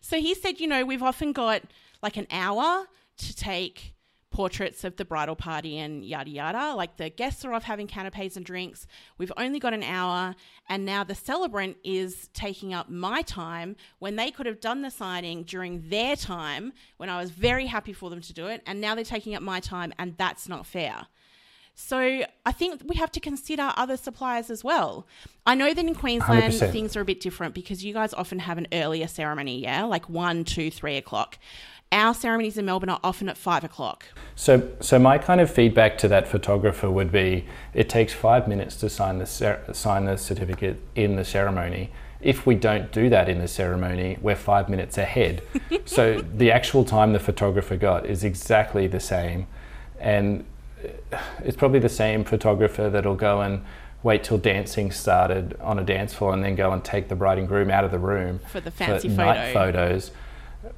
[0.00, 1.62] so he said, you know, we've often got
[2.02, 3.93] like an hour to take
[4.34, 6.74] portraits of the bridal party and yada yada.
[6.74, 8.86] Like the guests are off having canapes and drinks.
[9.16, 10.34] We've only got an hour,
[10.68, 14.90] and now the celebrant is taking up my time when they could have done the
[14.90, 18.80] signing during their time when I was very happy for them to do it, and
[18.80, 21.06] now they're taking up my time, and that's not fair.
[21.76, 25.06] So I think we have to consider other suppliers as well.
[25.44, 26.70] I know that in Queensland 100%.
[26.70, 30.08] things are a bit different because you guys often have an earlier ceremony, yeah, like
[30.08, 31.38] one, two, three o'clock.
[31.92, 34.04] Our ceremonies in Melbourne are often at five o'clock.
[34.34, 38.76] So, so my kind of feedback to that photographer would be: it takes five minutes
[38.76, 41.90] to sign the cer- sign the certificate in the ceremony.
[42.20, 45.42] If we don't do that in the ceremony, we're five minutes ahead.
[45.84, 49.46] so the actual time the photographer got is exactly the same,
[50.00, 50.44] and
[51.12, 53.64] uh, it's probably the same photographer that'll go and
[54.02, 57.38] wait till dancing started on a dance floor and then go and take the bride
[57.38, 59.72] and groom out of the room For the fancy night photo.
[59.72, 60.10] photos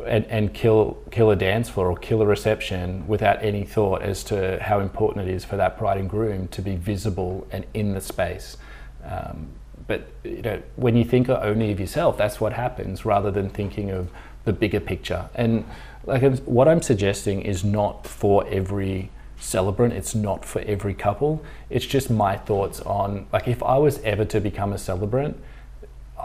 [0.05, 4.25] and, and kill kill a dance floor or kill a reception without any thought as
[4.25, 7.93] to how important it is for that bride and groom to be visible and in
[7.95, 8.57] the space.
[9.05, 9.49] Um,
[9.87, 13.91] but you know, when you think only of yourself, that's what happens, rather than thinking
[13.91, 14.11] of
[14.45, 15.29] the bigger picture.
[15.35, 15.65] And
[16.05, 19.93] like what I'm suggesting is not for every celebrant.
[19.93, 21.45] It's not for every couple.
[21.71, 25.37] It's just my thoughts on like if I was ever to become a celebrant,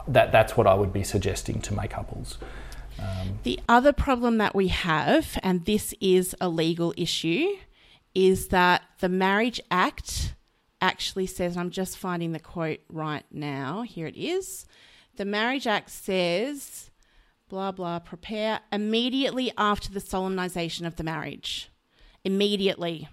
[0.08, 2.38] that that's what I would be suggesting to my couples.
[3.44, 7.48] The other problem that we have, and this is a legal issue,
[8.14, 10.36] is that the Marriage Act
[10.82, 13.84] actually says, I'm just finding the quote right now.
[13.84, 14.66] Here it is.
[15.16, 16.92] The Marriage Act says,
[17.50, 21.70] blah, blah, prepare immediately after the solemnization of the marriage.
[22.24, 23.08] Immediately.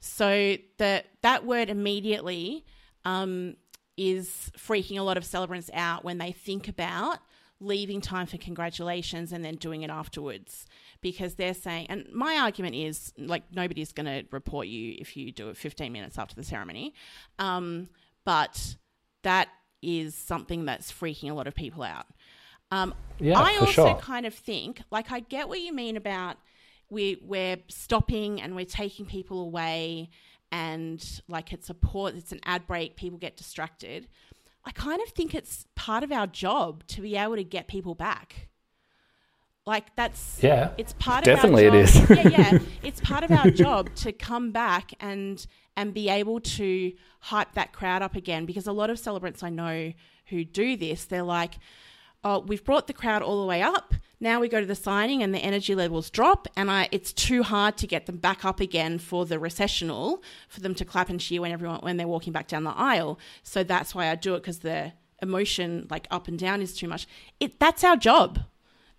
[0.00, 2.64] So the that word immediately
[3.04, 3.56] um,
[3.96, 7.18] is freaking a lot of celebrants out when they think about
[7.60, 10.66] leaving time for congratulations and then doing it afterwards
[11.00, 15.32] because they're saying and my argument is like nobody's going to report you if you
[15.32, 16.94] do it 15 minutes after the ceremony
[17.38, 17.88] um,
[18.24, 18.76] but
[19.24, 19.48] that
[19.82, 22.06] is something that's freaking a lot of people out
[22.70, 23.96] um, Yeah, I also sure.
[23.96, 26.36] kind of think, like, I get what you mean about
[26.90, 30.10] we we're stopping and we're taking people away,
[30.50, 34.08] and like it's a pause, it's an ad break, people get distracted.
[34.68, 37.94] I kind of think it's part of our job to be able to get people
[37.94, 38.48] back.
[39.64, 42.32] Like that's Yeah, it's part definitely of definitely it is.
[42.32, 45.44] yeah, yeah, it's part of our job to come back and
[45.74, 49.48] and be able to hype that crowd up again because a lot of celebrants I
[49.48, 49.94] know
[50.26, 51.54] who do this, they're like,
[52.22, 53.94] "Oh, we've brought the crowd all the way up.
[54.20, 57.42] Now we go to the signing and the energy levels drop, and I it's too
[57.44, 61.20] hard to get them back up again for the recessional for them to clap and
[61.20, 63.18] cheer when everyone when they're walking back down the aisle.
[63.42, 64.92] So that's why I do it because the
[65.22, 67.06] emotion like up and down is too much.
[67.38, 68.40] It that's our job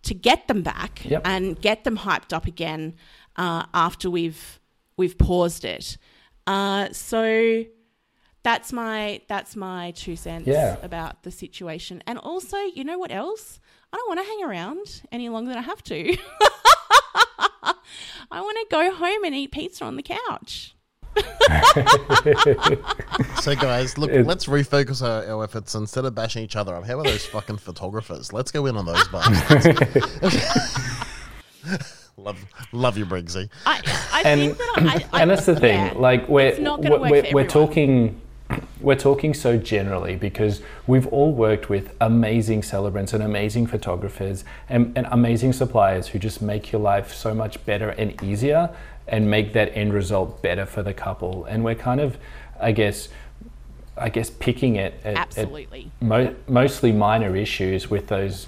[0.03, 1.21] to get them back Yep.
[1.25, 2.95] and get them hyped up again
[3.35, 4.59] uh, after we've
[4.95, 5.97] we've paused it.
[6.47, 7.65] Uh, so
[8.43, 10.77] that's my that's my two cents Yeah.
[10.81, 12.01] about the situation.
[12.07, 13.59] And also, you know what else?
[13.91, 16.17] I don't want to hang around any longer than I have to.
[18.31, 20.75] I want to go home and eat pizza on the couch.
[23.41, 26.85] So, guys, look, It- let's refocus our, our efforts instead of bashing each other up.
[26.85, 28.33] How about those fucking photographers?
[28.33, 29.65] Let's go in on those bastards.
[32.17, 32.37] love,
[32.73, 33.49] love you, Briggsy.
[33.65, 33.81] I,
[34.11, 34.73] I and think that
[35.13, 35.79] I, I, and that's the thing.
[35.79, 35.93] yeah.
[35.95, 38.19] Like we're It's not we're, work for we're talking
[38.81, 44.97] we're talking so generally because we've all worked with amazing celebrants and amazing photographers and,
[44.97, 48.69] and amazing suppliers who just make your life so much better and easier
[49.07, 51.45] and make that end result better for the couple.
[51.45, 52.17] And we're kind of,
[52.59, 53.09] I guess,
[53.97, 55.91] I guess picking it at, at Absolutely.
[55.99, 58.47] mo- mostly minor issues with those,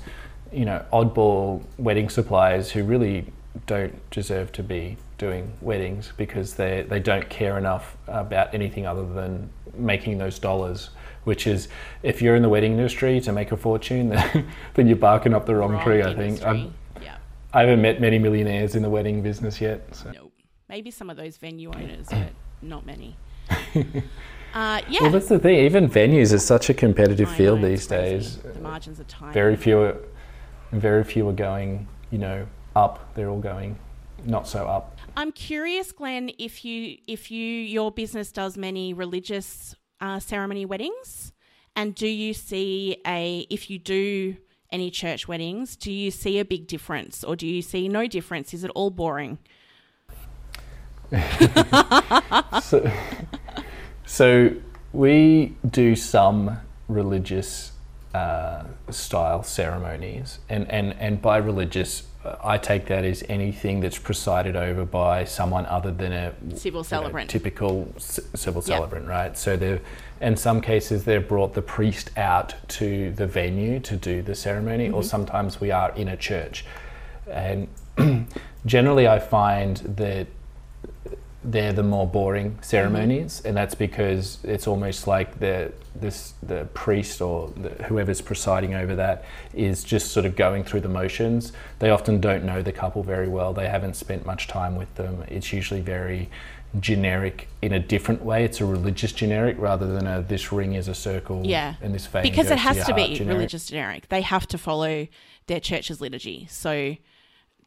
[0.53, 3.25] you know, oddball wedding suppliers who really
[3.65, 9.05] don't deserve to be doing weddings because they they don't care enough about anything other
[9.13, 10.89] than making those dollars.
[11.23, 11.67] Which is,
[12.01, 15.45] if you're in the wedding industry to make a fortune, then, then you're barking up
[15.45, 16.01] the wrong, Wrong tree.
[16.01, 16.73] I think industry.
[16.95, 17.17] I've, yeah.
[17.53, 19.95] I haven't met many millionaires in the wedding business yet.
[19.95, 20.11] So.
[20.11, 20.33] Nope.
[20.67, 23.15] Maybe some of those venue owners, but not many.
[24.53, 25.03] Uh, yeah.
[25.03, 25.59] Well, that's the thing.
[25.63, 28.35] Even venues is such a competitive I field know, these days.
[28.35, 29.31] The margins are tiny.
[29.31, 29.97] Very few, are,
[30.73, 32.45] very few are going, you know,
[32.75, 33.13] up.
[33.15, 33.77] They're all going
[34.25, 34.90] not so up.
[35.15, 41.33] I'm curious, Glenn, if you if you your business does many religious uh, ceremony weddings,
[41.75, 44.37] and do you see a if you do
[44.71, 48.53] any church weddings, do you see a big difference, or do you see no difference?
[48.53, 49.37] Is it all boring?
[52.61, 52.89] so,
[54.05, 54.55] so
[54.93, 56.57] we do some
[56.87, 57.73] religious
[58.13, 62.03] uh, style ceremonies, and, and, and by religious,
[62.43, 66.71] I take that as anything that's presided over by someone other than a Civil you
[66.71, 67.29] know, celebrant.
[67.29, 69.35] typical c- civil celebrant, right?
[69.37, 69.79] So they
[70.19, 74.85] in some cases they've brought the priest out to the venue to do the ceremony,
[74.85, 74.95] Mm-hmm.
[74.95, 76.63] or sometimes we are in a church,
[77.27, 77.67] and
[78.67, 80.27] generally I find that
[81.43, 82.61] they're the more boring mm-hmm.
[82.61, 88.73] ceremonies, and that's because it's almost like the this the priest or the, whoever's presiding
[88.75, 91.51] over that is just sort of going through the motions.
[91.79, 93.53] They often don't know the couple very well.
[93.53, 95.23] They haven't spent much time with them.
[95.27, 96.29] It's usually very
[96.79, 98.45] generic in a different way.
[98.45, 101.75] It's a religious generic rather than a this ring is a circle Yeah.
[101.81, 103.37] and this vein because it has to be generic.
[103.37, 104.07] religious generic.
[104.09, 105.07] They have to follow
[105.47, 106.47] their church's liturgy.
[106.49, 106.95] So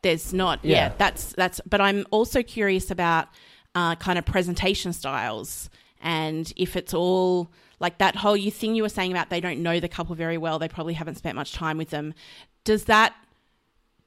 [0.01, 0.93] there's not yeah, Yeah.
[0.97, 3.29] that's that's but I'm also curious about
[3.75, 5.68] uh, kind of presentation styles
[6.05, 7.51] and if it's all
[7.81, 10.39] like that whole you thing you were saying about they don't know the couple very
[10.39, 12.14] well, they probably haven't spent much time with them.
[12.62, 13.14] Does that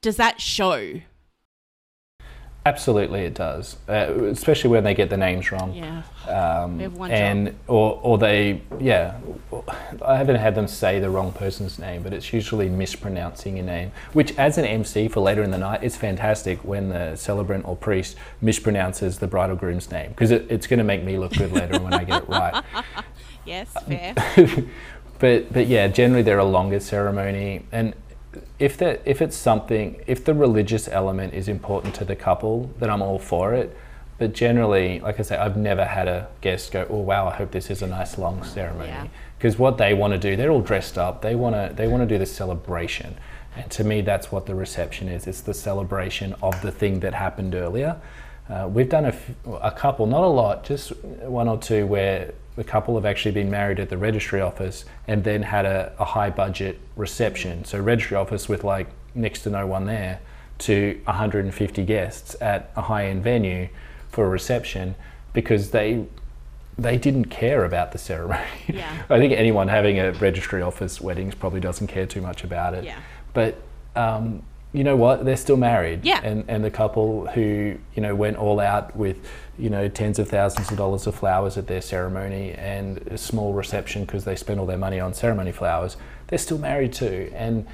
[0.00, 1.00] does that show?
[2.68, 5.72] Absolutely, it does, uh, especially when they get the names wrong.
[5.72, 6.02] Yeah.
[6.26, 9.18] Um, We have one and or or they yeah,
[10.04, 13.92] I haven't had them say the wrong person's name, but it's usually mispronouncing a name.
[14.12, 17.74] Which, as an MC for later in the night, is fantastic when the celebrant or
[17.74, 21.32] priest mispronounces the bride or groom's name because it, it's going to make me look
[21.32, 22.62] good later when I get it right.
[23.46, 24.14] Yes, fair.
[25.18, 27.94] but but yeah, generally they're a longer ceremony, and
[28.58, 32.90] if that if it's something if the religious element is important to the couple, then
[32.90, 33.76] I'm all for it.
[34.18, 37.52] But generally, like I say, I've never had a guest go, "Oh wow, I hope
[37.52, 38.90] this is a nice long ceremony,"
[39.38, 41.22] because what they want to do, they're all dressed up.
[41.22, 43.16] They want to they want to do the celebration,
[43.56, 45.26] and to me, that's what the reception is.
[45.26, 48.00] It's the celebration of the thing that happened earlier.
[48.50, 49.30] Uh, we've done a, f-
[49.62, 53.48] a couple, not a lot, just one or two where the couple have actually been
[53.48, 57.64] married at the registry office and then had a, a high budget reception.
[57.64, 60.18] So registry office with like next to no one there
[60.58, 63.68] to 150 guests at a high end venue
[64.08, 64.96] for a reception
[65.32, 66.04] because they
[66.76, 68.42] they didn't care about the ceremony.
[68.66, 69.04] Yeah.
[69.10, 72.82] I think anyone having a registry office weddings probably doesn't care too much about it.
[72.82, 72.98] Yeah.
[73.34, 73.60] But
[73.94, 74.42] um,
[74.72, 75.24] you know what?
[75.24, 76.04] They're still married.
[76.04, 76.20] Yeah.
[76.24, 79.18] And and the couple who you know went all out with
[79.58, 83.52] you know tens of thousands of dollars of flowers at their ceremony and a small
[83.52, 85.96] reception because they spent all their money on ceremony flowers.
[86.28, 87.30] They're still married too.
[87.34, 87.66] And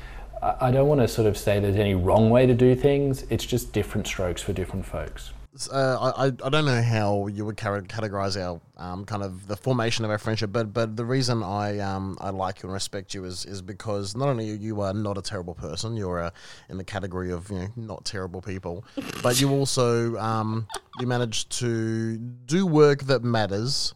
[0.43, 3.25] I don't want to sort of say there's any wrong way to do things.
[3.31, 5.34] It's just different strokes for different folks.
[5.71, 10.05] Uh, I, I don't know how you would categorize our um, kind of the formation
[10.05, 13.25] of our friendship, but but the reason I um I like you and respect you
[13.25, 16.31] is is because not only you, you are not a terrible person, you're uh,
[16.69, 18.85] in the category of you know not terrible people,
[19.23, 20.67] but you also um
[20.99, 23.95] you manage to do work that matters,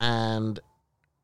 [0.00, 0.60] and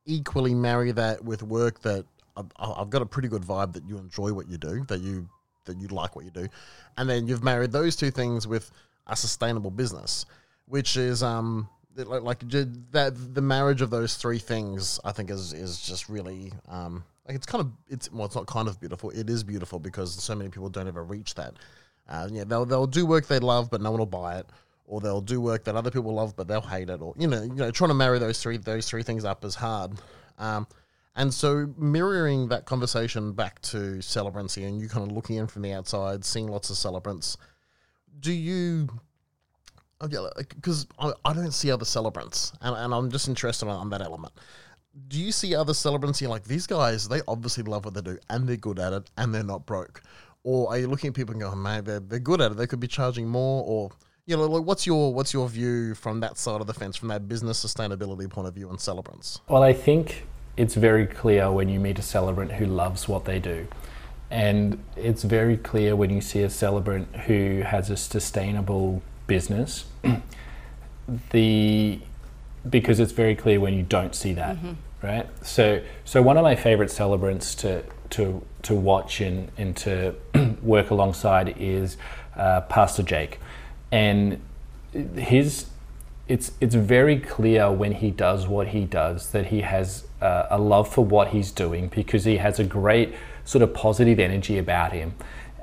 [0.07, 3.99] equally marry that with work that I've, I've got a pretty good vibe that you
[3.99, 5.29] enjoy what you do, that you
[5.67, 6.49] that you like what you do,
[6.97, 8.71] and then you've married those two things with
[9.07, 10.27] a sustainable business,
[10.67, 12.39] which is um like, like
[12.91, 17.37] that the marriage of those three things I think is is just really um like
[17.37, 20.35] it's kind of it's well it's not kind of beautiful it is beautiful because so
[20.35, 21.55] many people don't ever reach that.
[22.09, 24.47] Uh, yeah, they'll they'll do work they love but no one will buy it,
[24.87, 27.43] or they'll do work that other people love but they'll hate it, or you know
[27.43, 29.93] you know trying to marry those three those three things up is hard.
[30.39, 30.67] Um,
[31.17, 35.63] and so mirroring that conversation back to celebrancy and you kind of looking in from
[35.63, 37.39] the outside, seeing lots of celebrants,
[38.21, 38.89] do you
[40.01, 44.03] because I, I don't see other celebrants and, and i'm just interested on, on that
[44.03, 44.33] element.
[45.09, 48.19] Do you see other celebrants you're like these guys they obviously love what they do
[48.31, 50.03] and they're good at it and they're not broke.
[50.43, 52.57] Or are you looking at people and going man they're, they're good at it.
[52.57, 53.91] They could be charging more or
[54.27, 57.09] you know like what's your what's your view from that side of the fence from
[57.09, 59.41] that business sustainability point of view on celebrants?
[59.49, 63.39] Well, I think it's very clear when you meet a celebrant who loves what they
[63.39, 63.67] do.
[64.31, 69.87] And it's very clear when you see a celebrant who has a sustainable business.
[71.31, 72.01] the
[72.69, 74.57] because it's very clear when you don't see that,
[75.03, 75.29] right?
[75.47, 80.15] So so one of my favorite celebrants to to to watch and, and to
[80.63, 81.97] work alongside is
[82.37, 83.39] uh, Pastor Jake.
[83.93, 84.41] And
[84.93, 85.67] his
[86.29, 90.59] it's it's very clear when he does what he does that he has uh, a
[90.59, 93.15] love for what he's doing because he has a great
[93.47, 95.15] sort of positive energy about him,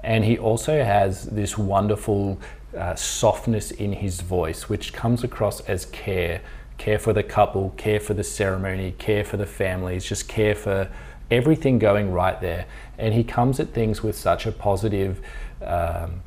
[0.03, 2.39] and he also has this wonderful
[2.75, 6.41] uh, softness in his voice, which comes across as care,
[6.79, 10.89] care for the couple, care for the ceremony, care for the families, just care for
[11.29, 12.65] everything going right there,
[12.97, 15.21] and he comes at things with such a positive.
[15.61, 16.23] Um,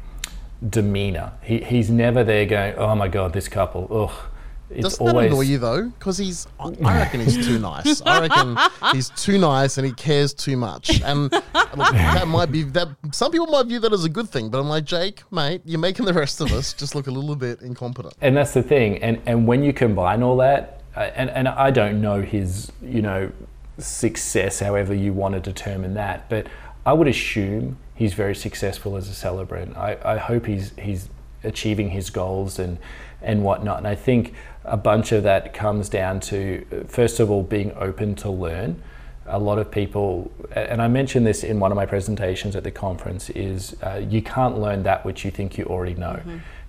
[0.71, 1.33] demeanor.
[1.43, 3.89] He, he's never there going, oh my god, this couple.
[3.91, 4.31] Ugh.
[4.69, 5.85] It's Doesn't always that annoy you though?
[5.91, 8.03] Because he's, I reckon he's too nice.
[8.03, 8.57] I reckon
[8.93, 11.01] he's too nice and he cares too much.
[11.03, 12.89] And look, that might be that.
[13.13, 15.79] Some people might view that as a good thing, but I'm like, Jake, mate, you're
[15.79, 18.15] making the rest of us just look a little bit incompetent.
[18.21, 18.99] and that's the thing.
[19.03, 23.03] And and when you combine all that, uh, and and I don't know his you
[23.03, 23.31] know
[23.79, 26.47] success, however you want to determine that, but
[26.85, 29.77] I would assume he's very successful as a celebrant.
[29.77, 31.09] I, I hope he's he's
[31.45, 32.79] achieving his goals and
[33.23, 33.79] and whatnot.
[33.79, 34.35] And I think
[34.67, 38.83] a bunch of that comes down to, first of all, being open to learn.
[39.29, 42.71] A lot of people, and I mentioned this in one of my presentations at the
[42.71, 46.21] conference, is uh, you can't learn that which you think you already know.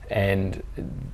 [0.10, 0.64] And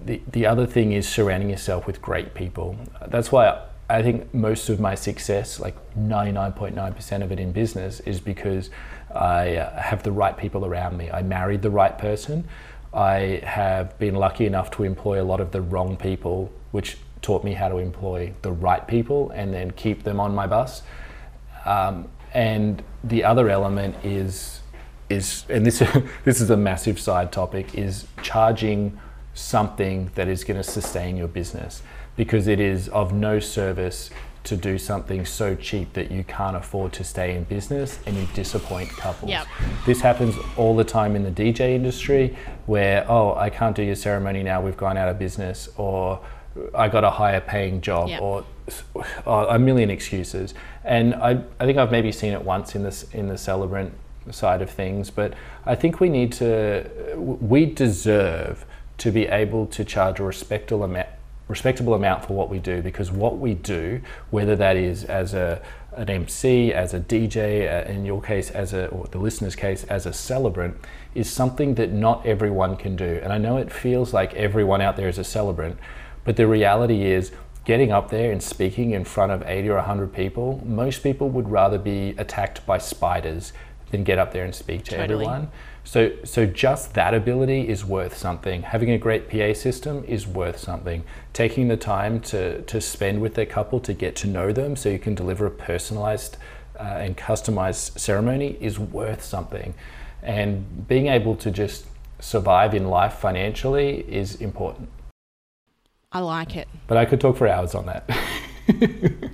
[0.05, 2.77] the, the other thing is surrounding yourself with great people.
[3.07, 8.19] That's why I think most of my success, like 99.9% of it in business, is
[8.19, 8.69] because
[9.13, 11.11] I uh, have the right people around me.
[11.11, 12.47] I married the right person.
[12.93, 17.43] I have been lucky enough to employ a lot of the wrong people, which taught
[17.43, 20.82] me how to employ the right people and then keep them on my bus.
[21.65, 24.59] Um, and the other element is
[25.09, 25.80] is and this
[26.26, 28.99] this is a massive side topic is charging
[29.36, 31.84] something that is going to sustain your business
[32.15, 34.09] because it is of no service
[34.43, 38.28] to do something so cheap that you can't afford to stay in business and you
[38.34, 39.30] disappoint couples.
[39.30, 39.47] Yep.
[39.86, 43.95] This happens all the time in the DJ industry where, oh, I can't do your
[43.95, 46.19] ceremony now, we've gone out of business, or
[46.75, 48.21] I got a higher paying job, Yep.
[48.21, 48.45] or
[49.25, 50.53] oh, a million excuses.
[50.83, 53.93] And I, I think I've maybe seen it once in this in the celebrant
[54.31, 55.33] side of things, but
[55.65, 58.65] I think we need to, we deserve
[58.99, 61.07] to be able to charge a respectable amount
[61.49, 65.61] respectable amount for what we do because what we do whether that is as a
[65.97, 69.83] an MC as a DJ uh, in your case as a or the listener's case
[69.83, 70.75] as a celebrant
[71.13, 74.95] is something that not everyone can do and I know it feels like everyone out
[74.95, 75.77] there is a celebrant
[76.24, 77.32] but the reality is
[77.65, 81.49] getting up there and speaking in front of 80 or 100 people most people would
[81.49, 83.53] rather be attacked by spiders
[83.91, 85.26] than get up there and speak to Totally.
[85.26, 85.49] everyone
[85.84, 88.61] so, so just that ability is worth something.
[88.61, 91.03] Having a great PA system is worth something.
[91.34, 94.89] Taking the time to, to spend with their couple to get to know them so
[94.89, 96.38] you can deliver a personalized
[96.80, 99.74] uh, and customized ceremony is worth something.
[100.21, 101.86] And being able to just
[102.19, 104.89] survive in life financially is important.
[106.14, 106.68] I like it.
[106.88, 108.09] But I could talk for hours on that.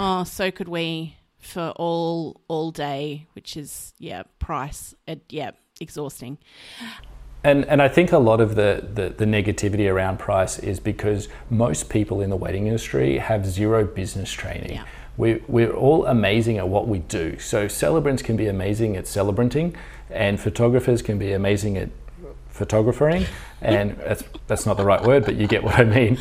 [0.00, 4.94] Oh, so could we for all all day, which is yeah, price.
[5.08, 6.38] Uh, yeah, exhausting.
[7.42, 11.28] And, and I think a lot of the, the, the negativity around price is because
[11.50, 14.72] most people in the wedding industry have zero business training.
[14.72, 14.84] Yeah.
[15.16, 17.38] We, we're all amazing at what we do.
[17.40, 19.74] So celebrants can be amazing at celebranting,
[20.10, 21.90] and photographers can be amazing at
[22.58, 23.24] photographering.
[23.62, 26.18] And that's, that's not the right word, but you get what I mean.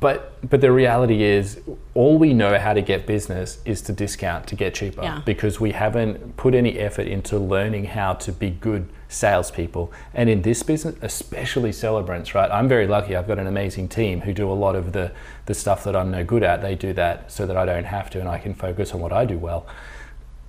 [0.00, 1.60] But, but the reality is,
[1.94, 5.22] all we know how to get business is to discount to get cheaper Yeah.
[5.24, 9.92] because we haven't put any effort into learning how to be good salespeople.
[10.12, 12.50] And in this business, especially celebrants, right?
[12.50, 13.14] I'm very lucky.
[13.14, 15.12] I've got an amazing team who do a lot of the,
[15.46, 16.62] the stuff that I'm no good at.
[16.62, 19.12] They do that so that I don't have to and I can focus on what
[19.12, 19.66] I do well.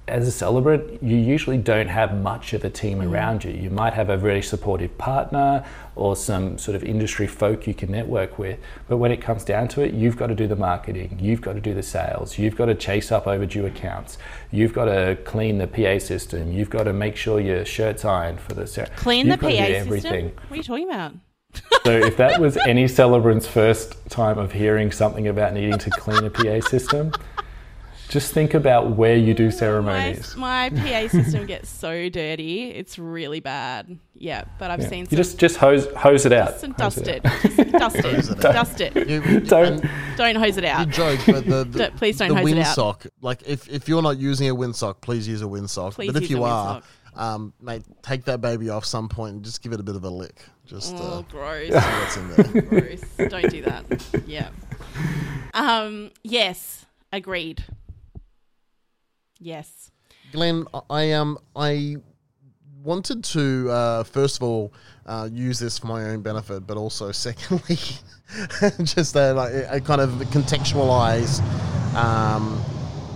[0.05, 3.09] As a celebrant, you usually don't have much of a team mm.
[3.09, 3.51] around you.
[3.51, 7.89] You might have a very supportive partner or some sort of industry folk you can
[7.89, 8.59] network with.
[8.89, 11.53] But when it comes down to it, you've got to do the marketing, you've got
[11.53, 14.17] to do the sales, you've got to chase up overdue accounts,
[14.51, 18.41] you've got to clean the PA system, you've got to make sure your shirt's ironed
[18.41, 18.97] for the ceremony.
[18.97, 19.87] Clean you've the PA do system.
[19.87, 20.25] everything.
[20.25, 21.13] What are you talking about?
[21.85, 26.23] So if that was any celebrant's first time of hearing something about needing to clean
[26.25, 27.13] a PA system,
[28.13, 30.35] just think about where you do ceremonies.
[30.37, 32.69] my PA system gets so dirty.
[32.69, 33.97] It's really bad.
[34.13, 34.87] Yeah, but I've Yeah.
[34.89, 36.49] seen You some just just hose hose it out.
[36.51, 37.25] just and Hose dust it it.
[37.25, 37.41] out.
[37.41, 38.29] Just dust it.
[38.29, 38.39] It.
[38.41, 39.09] Dust it.
[39.09, 39.83] You, you- Don't-
[40.15, 40.89] Don't hose it you out.
[40.89, 42.77] joke, but the, the Don't- please don't the hose it out.
[42.77, 43.07] windsock.
[43.21, 45.93] Like if, if you're not using a windsock, please use a windsock.
[45.95, 46.81] Please but if use a you are,
[47.15, 47.19] windsock.
[47.19, 50.03] um, mate, take that baby off some point and just give it a bit of
[50.03, 50.39] a lick.
[50.67, 51.67] Just uh, Oh, gross.
[51.69, 52.61] see what's in there.
[52.61, 53.01] gross.
[53.29, 54.23] Don't do that.
[54.27, 54.49] Yeah.
[55.55, 56.11] Um.
[56.23, 56.85] Yes.
[57.11, 57.63] Agreed.
[59.43, 59.91] Yes.
[60.31, 61.97] Glenn, I um I
[62.81, 64.73] wanted to uh, first of all
[65.05, 67.77] uh, use this for my own benefit, but also secondly,
[68.83, 71.41] just uh, like I kind of contextualize,
[71.93, 72.63] um,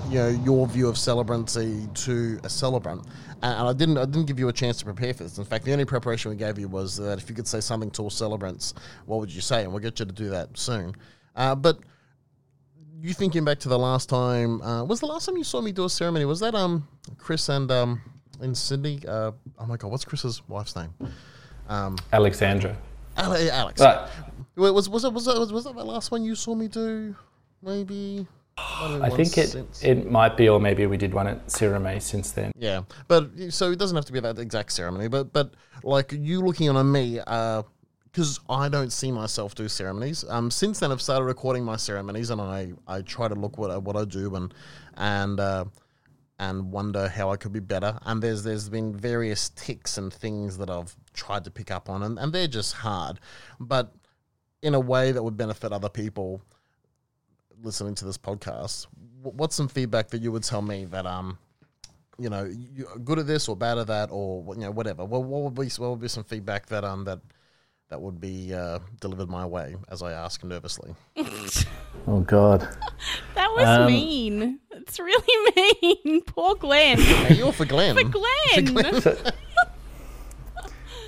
[0.10, 3.06] you know, your view of celebrancy to a celebrant.
[3.42, 5.38] And and I didn't I didn't give you a chance to prepare for this.
[5.38, 7.90] In fact, the only preparation we gave you was that if you could say something
[7.92, 8.74] to all celebrants,
[9.06, 9.64] what would you say?
[9.64, 10.94] And we'll get you to do that soon.
[11.36, 11.80] Uh, but
[13.02, 15.72] you thinking back to the last time uh, was the last time you saw me
[15.72, 16.88] do a ceremony was that um
[17.18, 18.02] chris and um
[18.42, 20.94] in sydney uh oh my god what's chris's wife's name
[21.70, 22.76] um Alexandra.
[23.18, 24.10] Ale- alex Right.
[24.56, 27.16] Was was that was that was, was that the last one you saw me do
[27.62, 28.26] maybe
[28.58, 32.52] I think it it might be, or maybe we did one at Cirame since then.
[32.58, 35.10] Yeah, but so it doesn't have to be that exact ceremony.
[35.10, 37.20] But but like you looking on me,
[38.18, 40.26] because I don't see myself do ceremonies.
[40.28, 43.70] Um, since then I've started recording my ceremonies, and I, I try to look what
[43.70, 44.52] I, what I do and
[44.96, 45.66] and uh,
[46.40, 48.00] and wonder how I could be better.
[48.08, 52.02] And there's there's been various ticks and things that I've tried to pick up on,
[52.02, 53.20] and, and they're just hard.
[53.60, 53.94] But
[54.64, 56.42] in a way that would benefit other people
[57.62, 58.88] listening to this podcast,
[59.22, 61.38] what's some feedback that you would tell me that um,
[62.18, 62.52] you know,
[63.04, 65.06] good at this or bad at that or you know whatever.
[65.06, 67.20] What, what would be what would be some feedback that um that
[67.90, 70.94] that would be uh, delivered my way as I ask nervously.
[72.10, 72.62] Oh God.
[73.36, 74.60] That was Um, mean.
[74.72, 75.74] It's really
[76.06, 76.22] mean.
[76.22, 77.00] Poor Glenn.
[77.00, 77.96] Hey, you're for Glenn.
[77.96, 79.18] For Glenn.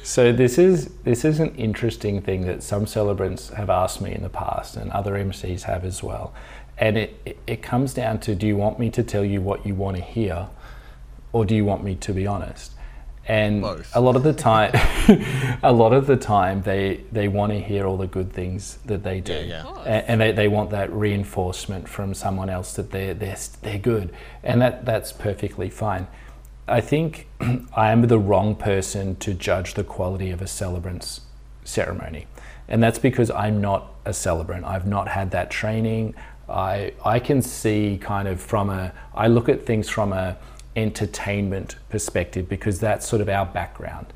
[0.04, 4.24] So this is this is an interesting thing that some celebrants have asked me in
[4.24, 6.34] the past, and other MCs have as well.
[6.78, 9.66] And it, it, it comes down to: Do you want me to tell you what
[9.66, 10.50] you want to hear,
[11.32, 12.72] or do you want me to be honest?
[13.30, 13.96] And Both.
[13.96, 14.72] a lot of the time,
[15.64, 19.04] a lot of the time, they they want to hear all the good things that
[19.04, 19.84] they do, Yeah, yeah.
[19.86, 24.12] A- and they, they want that reinforcement from someone else that they're they're they're good,
[24.44, 26.08] and that that's perfectly fine.
[26.68, 27.28] I think
[27.76, 31.22] I am the wrong person to judge the quality of a celebrant's
[31.64, 32.26] ceremony.
[32.68, 34.66] And that's because I'm not a celebrant.
[34.66, 36.14] I've not had that training.
[36.48, 40.38] I, I can see kind of from a, I look at things from a
[40.76, 44.08] entertainment perspective because that's sort of our background.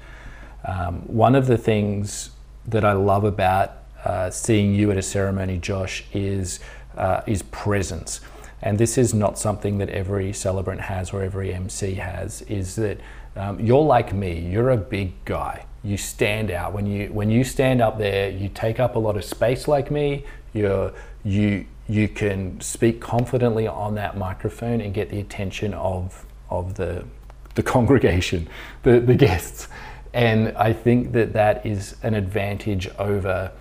[0.66, 2.32] Um, one of the things
[2.68, 6.60] that I love about uh, seeing you at a ceremony, Josh, is
[6.98, 8.22] uh, is presence.
[8.62, 12.44] And this is not something that every celebrant has or every MC has.
[12.44, 13.00] Is that
[13.36, 14.40] um, you're like me?
[14.40, 15.66] You're a big guy.
[15.84, 18.30] You stand out when you when you stand up there.
[18.30, 20.26] You take up a lot of space, like me.
[20.54, 20.94] You're
[21.24, 27.04] you you can speak confidently on that microphone and get the attention of of the
[27.56, 28.48] the congregation,
[28.84, 29.68] the, the guests.
[30.14, 33.52] And I think that that is an advantage over,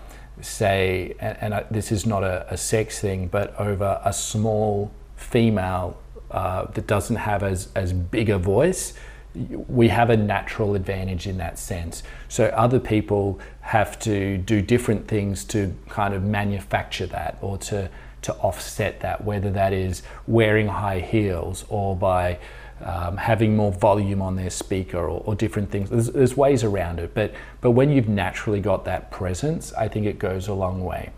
[0.41, 4.91] say, and, and I, this is not a, a sex thing, but over a small
[5.17, 5.99] female
[6.31, 8.95] uh, that doesn't have as, as big a voice.
[9.35, 12.03] We have a natural advantage in that sense.
[12.29, 17.89] So other people have to do different things to kind of manufacture that or to,
[18.23, 22.39] to offset that, whether that is wearing high heels or by
[22.85, 25.91] um, having more volume on their speaker or, or different things.
[25.91, 30.07] There's, there's ways around it, but but when you've naturally got that presence, I think
[30.07, 31.11] it goes a long way.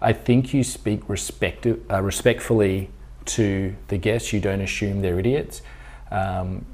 [0.00, 2.90] I think you speak respect, uh, respectfully
[3.26, 4.32] to the guests.
[4.32, 5.62] You don't assume they're idiots.
[6.10, 6.64] Um,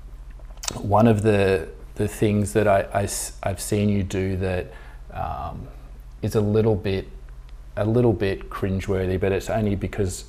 [0.80, 3.08] one of the the things that I,
[3.42, 4.72] I have seen you do that
[5.12, 5.68] um,
[6.22, 7.08] is a little bit
[7.76, 10.24] a little bit cringeworthy, but it's only because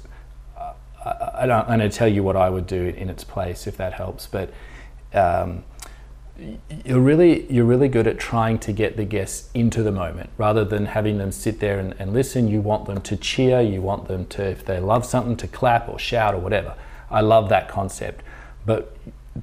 [1.05, 3.67] I, I don't, I'm going to tell you what I would do in its place
[3.67, 4.27] if that helps.
[4.27, 4.51] But
[5.13, 5.63] um,
[6.83, 10.65] you're really you're really good at trying to get the guests into the moment rather
[10.65, 12.47] than having them sit there and, and listen.
[12.47, 13.61] You want them to cheer.
[13.61, 16.75] You want them to, if they love something, to clap or shout or whatever.
[17.09, 18.23] I love that concept,
[18.65, 18.97] but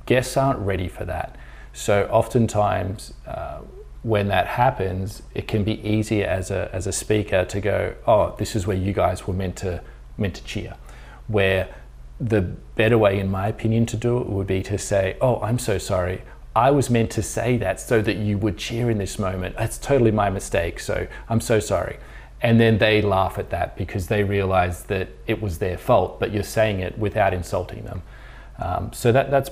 [0.04, 1.36] guests aren't ready for that.
[1.72, 3.14] So oftentimes.
[3.26, 3.60] Uh,
[4.04, 8.34] when that happens, it can be easier as a, as a speaker to go, oh,
[8.36, 9.80] this is where you guys were meant to
[10.18, 10.74] meant to cheer
[11.32, 11.74] where
[12.20, 15.58] the better way, in my opinion, to do it would be to say, Oh, I'm
[15.58, 16.22] so sorry.
[16.54, 19.56] I was meant to say that so that you would cheer in this moment.
[19.56, 20.80] That's totally my mistake.
[20.80, 21.98] So I'm so sorry.
[22.42, 26.32] And then they laugh at that because they realize that it was their fault, but
[26.32, 28.02] you're saying it without insulting them.
[28.58, 29.48] Um, so that, that's,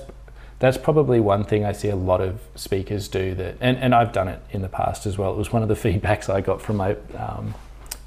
[0.59, 4.11] that's probably one thing I see a lot of speakers do that, and, and I've
[4.11, 5.31] done it in the past as well.
[5.31, 7.55] It was one of the feedbacks I got from my, um,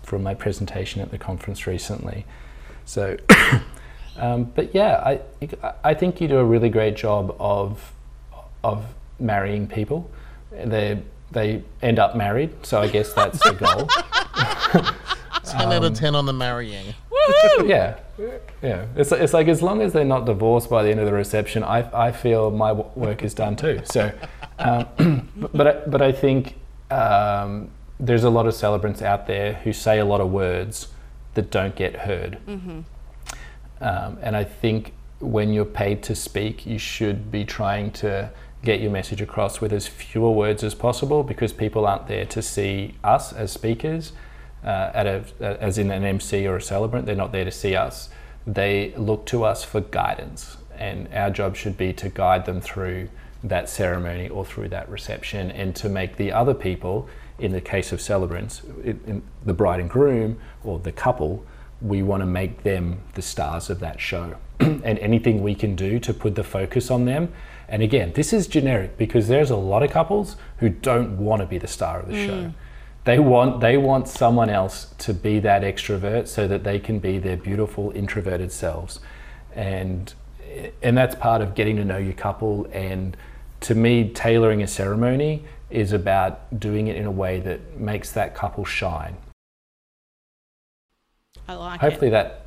[0.03, 2.27] from my presentation at the conference recently.
[2.85, 3.17] So,
[4.17, 5.21] um, but yeah, I
[5.83, 7.93] I think you do a really great job of
[8.63, 8.87] of
[9.19, 10.11] marrying people.
[10.51, 13.89] They they end up married, so I guess that's the goal.
[15.45, 16.95] 10 out of 10 on the marrying.
[17.65, 17.99] Yeah,
[18.63, 18.85] yeah.
[18.97, 21.65] It's it's like as long as they're not divorced by the end of the reception,
[21.65, 23.81] I I feel my work is done too.
[23.85, 24.13] So,
[24.59, 26.57] um, but I, but I think
[26.91, 30.89] um, there's a lot of celebrants out there who say a lot of words
[31.35, 32.39] that don't get heard.
[33.81, 38.31] Um, and I think when you're paid to speak, you should be trying to
[38.63, 42.41] get your message across with as fewer words as possible because people aren't there to
[42.43, 44.13] see us as speakers,
[44.65, 47.07] uh, at a, as in an MC or a celebrant.
[47.07, 48.09] They're not there to see us.
[48.47, 53.09] They look to us for guidance, and our job should be to guide them through
[53.43, 57.09] that ceremony or through that reception and to make the other people,
[57.39, 58.63] in the case of celebrants,
[59.45, 61.45] the bride and groom or the couple,
[61.81, 64.37] we want to make them the stars of that show.
[64.61, 67.33] and anything we can do to put the focus on them.
[67.69, 71.47] And again, this is generic because there's a lot of couples who don't want to
[71.47, 72.43] be the star of the show.
[72.45, 72.55] Mm.
[73.05, 77.19] They want they want someone else to be that extrovert so that they can be
[77.19, 79.01] their beautiful introverted selves.
[79.55, 80.15] And
[80.83, 83.17] and that's part of getting to know your couple and
[83.61, 85.45] to me tailoring a ceremony
[85.75, 89.17] is about doing it in a way that makes that couple shine
[91.49, 92.13] I like Hopefully it.
[92.13, 92.47] that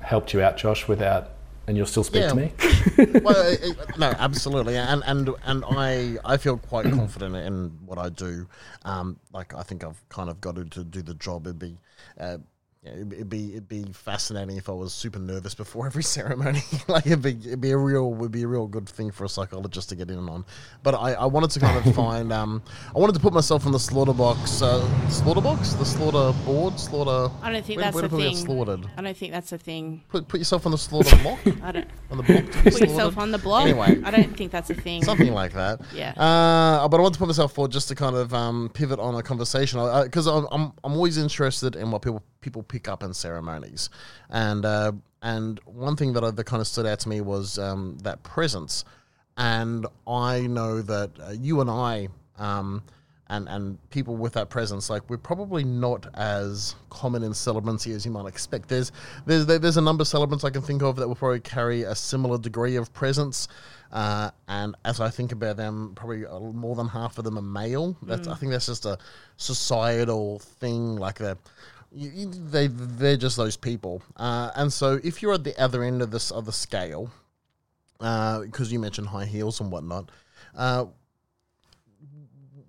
[0.00, 1.30] helped you out, Josh, without,
[1.66, 2.28] and you'll still speak Yeah.
[2.28, 2.52] to me.
[3.22, 7.98] well, it, it- no, absolutely, and and and I I feel quite confident in what
[7.98, 8.46] I do.
[8.84, 11.46] Um, like I think I've kind of got to, to do the job.
[11.46, 11.76] It'd be.
[12.20, 12.38] Uh,
[12.86, 16.62] yeah, it'd, it'd be it'd be fascinating if I was super nervous before every ceremony.
[16.88, 19.28] like it'd be it'd be a real would be a real good thing for a
[19.28, 20.44] psychologist to get in on.
[20.82, 22.62] But I, I wanted to kind of find um
[22.94, 26.78] I wanted to put myself in the slaughter box uh, slaughter box the slaughter board
[26.78, 27.32] slaughter.
[27.42, 28.34] I don't think where, that's where a thing.
[28.34, 28.86] get slaughtered?
[28.96, 30.02] I don't think that's a thing.
[30.08, 32.44] Put put yourself on the slaughter block I don't on the block.
[32.44, 33.66] To be put yourself on the block.
[33.66, 34.00] Anyway.
[34.04, 35.02] I don't think that's a thing.
[35.02, 35.80] something like that.
[35.94, 36.10] Yeah.
[36.10, 39.14] Uh, but I want to put myself forward just to kind of um, pivot on
[39.16, 43.12] a conversation because I'm, I'm I'm always interested in what people people pick up in
[43.12, 43.90] ceremonies,
[44.30, 47.58] and uh, and one thing that I, that kind of stood out to me was
[47.58, 48.84] um, that presence,
[49.36, 52.08] and I know that uh, you and I.
[52.38, 52.84] Um,
[53.28, 58.04] and, and people with that presence, like we're probably not as common in celebrancy as
[58.06, 58.68] you might expect.
[58.68, 58.92] There's
[59.26, 61.94] there's there's a number of celebrants I can think of that will probably carry a
[61.96, 63.48] similar degree of presence,
[63.90, 67.96] uh, and as I think about them, probably more than half of them are male.
[68.02, 68.96] That's I think that's just a
[69.36, 71.38] societal thing, like that.
[71.96, 75.82] You, you, they they're just those people, uh, and so if you're at the other
[75.82, 77.10] end of this other scale,
[77.98, 80.10] because you mentioned high heels and whatnot,
[80.54, 80.84] uh,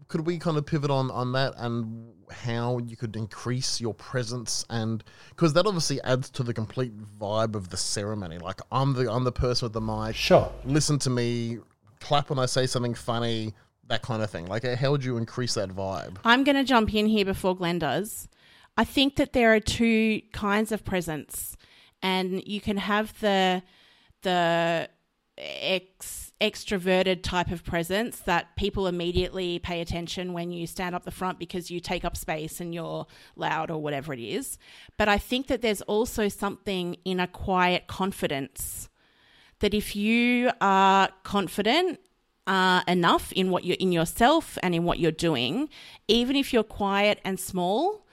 [0.08, 4.66] could we kind of pivot on on that and how you could increase your presence?
[4.70, 8.38] And because that obviously adds to the complete vibe of the ceremony.
[8.38, 10.16] Like i'm the i'm the person with the mic.
[10.16, 10.50] Sure.
[10.64, 11.58] listen to me
[12.00, 13.54] clap when i say something funny
[13.88, 14.46] that kind of thing.
[14.48, 16.18] Like how would you increase that vibe?
[16.24, 18.28] I'm going to jump in here before Glenn does.
[18.78, 21.58] I think that there are two kinds of presence,
[22.02, 23.64] and you can have the
[24.22, 24.90] the
[25.38, 31.12] ex, extroverted type of presence that people immediately pay attention when you stand up the
[31.12, 33.06] front because you take up space and you're
[33.36, 34.58] loud or whatever it is.
[34.98, 38.90] But I think that there's also something in a quiet confidence
[39.60, 42.00] that if you are confident
[42.46, 45.70] uh, enough in what you're in yourself and in what you're doing,
[46.08, 48.07] even if you're quiet and small,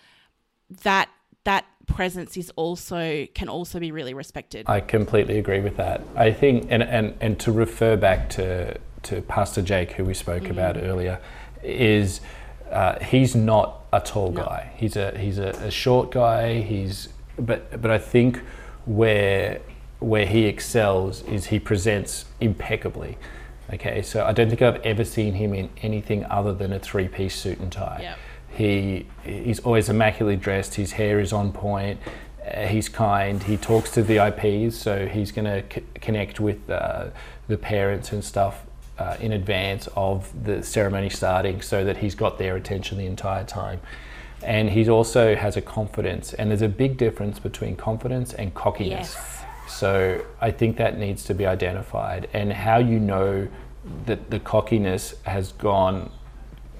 [0.83, 1.09] that
[1.45, 4.64] that presence is also can also be really respected.
[4.68, 6.01] I completely agree with that.
[6.16, 10.49] I think, and, and, and to refer back to, to Pastor Jake, who we spoke
[10.49, 11.20] about earlier,
[11.62, 12.20] is
[12.70, 14.72] uh, he's not a tall guy.
[14.77, 16.61] He's a he's a, a short guy.
[16.61, 17.09] He's
[17.39, 18.41] but but I think
[18.87, 19.61] where
[20.01, 23.16] where he excels is he presents impeccably.
[23.72, 27.35] Okay, so I don't think I've ever seen him in anything other than a three-piece
[27.35, 28.01] suit and tie.
[28.03, 28.18] Yep.
[28.55, 30.75] He he's always immaculately dressed.
[30.75, 32.01] His hair is on point.
[32.45, 33.43] Uh, he's kind.
[33.43, 37.07] He talks to the IPs, so he's going to c- connect with uh,
[37.49, 38.65] the parents and stuff
[38.99, 43.45] uh, in advance of the ceremony starting, so that he's got their attention the entire
[43.45, 43.81] time.
[44.43, 49.15] And he also has a confidence, and there's a big difference between confidence and cockiness.
[49.15, 49.45] Yes.
[49.67, 53.49] So I think that needs to be identified, and how you know
[54.07, 56.11] that the cockiness has gone,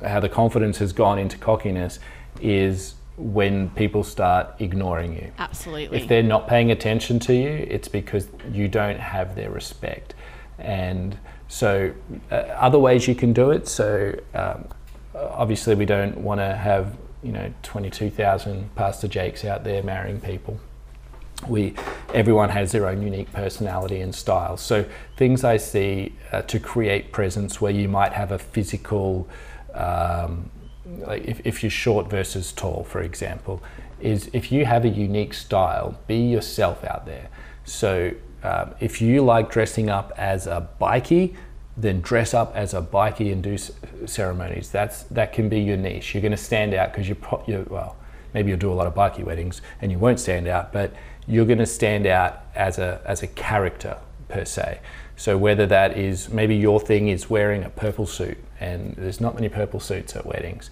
[0.03, 1.99] how the confidence has gone into cockiness,
[2.41, 5.31] is when people start ignoring you.
[5.39, 5.99] Absolutely.
[5.99, 10.15] If they're not paying attention to you, it's because you don't have their respect.
[10.59, 11.17] And
[11.49, 11.93] so,
[12.31, 13.69] uh, other ways you can do it.
[13.69, 14.69] So, um,
[15.15, 20.59] obviously, we don't want to have you know 22,000 Pastor Jakes out there marrying people.
[21.49, 21.75] We,
[22.15, 24.57] everyone has their own unique personality and style.
[24.57, 24.85] So,
[25.17, 29.29] things I see uh, to create presence where you might have a physical.
[29.75, 30.51] Um,
[30.99, 33.63] like if, if you're short versus tall, for example,
[34.01, 37.29] is if you have a unique style, be yourself out there.
[37.65, 38.13] So
[38.43, 41.35] um, if you like dressing up as a bikie,
[41.77, 43.73] then dress up as a bikie and do c-
[44.07, 44.71] ceremonies.
[44.71, 46.15] That's that can be your niche.
[46.15, 47.97] You're going to stand out because you're, pro- you're well,
[48.33, 50.93] maybe you'll do a lot of bikie weddings and you won't stand out, but
[51.27, 53.97] you're going to stand out as a as a character
[54.29, 54.81] per se.
[55.17, 59.35] So whether that is maybe your thing is wearing a purple suit, and there's not
[59.35, 60.71] many purple suits at weddings,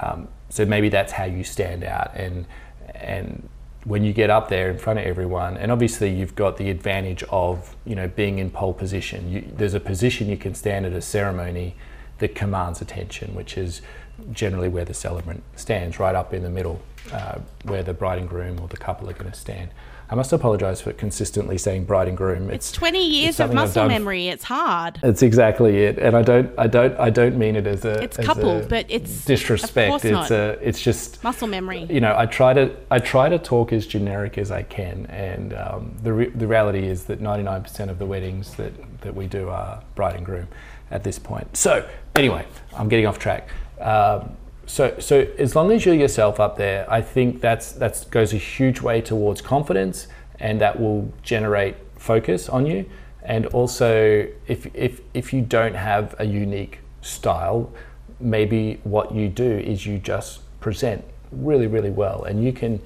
[0.00, 2.14] um, so maybe that's how you stand out.
[2.14, 2.46] And
[2.94, 3.48] and
[3.84, 7.22] when you get up there in front of everyone, and obviously you've got the advantage
[7.30, 9.30] of you know being in pole position.
[9.30, 11.76] You, there's a position you can stand at a ceremony
[12.18, 13.82] that commands attention, which is
[14.30, 16.80] generally where the celebrant stands, right up in the middle,
[17.12, 19.70] uh, where the bride and groom or the couple are going to stand.
[20.12, 22.50] I must apologise for consistently saying bride and groom.
[22.50, 24.28] it's 20 years of muscle memory.
[24.28, 25.00] It's hard.
[25.02, 28.18] It's exactly it, and I don't, I don't, I don't mean it as a It's
[28.18, 30.04] as couple, a but it's- disrespect.
[30.04, 31.86] it's a, it's just Muscle memory.
[31.88, 35.54] you know, I try to I try to talk as generic as I can, and
[35.54, 39.48] um, the re- the reality is that 99% of the weddings that that we do
[39.48, 40.46] are bride and groom
[40.90, 41.56] at this point.
[41.56, 42.44] So anyway,
[42.76, 43.48] I'm getting off track.
[43.80, 44.36] Um,
[44.66, 48.36] so so as long as you're yourself up there, I think that's that goes a
[48.36, 50.06] huge way towards confidence,
[50.38, 52.88] and that will generate focus on you.
[53.22, 57.72] And also, if if if you don't have a unique style,
[58.20, 62.80] maybe what you do is you just present really really well, and you can.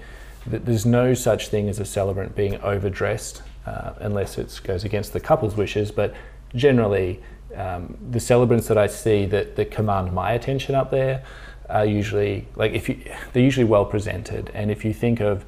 [0.48, 5.18] There's no such thing as a celebrant being overdressed, uh, unless it goes against the
[5.18, 5.90] couple's wishes.
[5.90, 6.14] But
[6.54, 7.20] generally,
[7.56, 11.24] um, the celebrants that I see that, that command my attention up there
[11.68, 13.00] are usually like if you
[13.32, 14.50] they're usually well presented.
[14.54, 15.44] And if you think of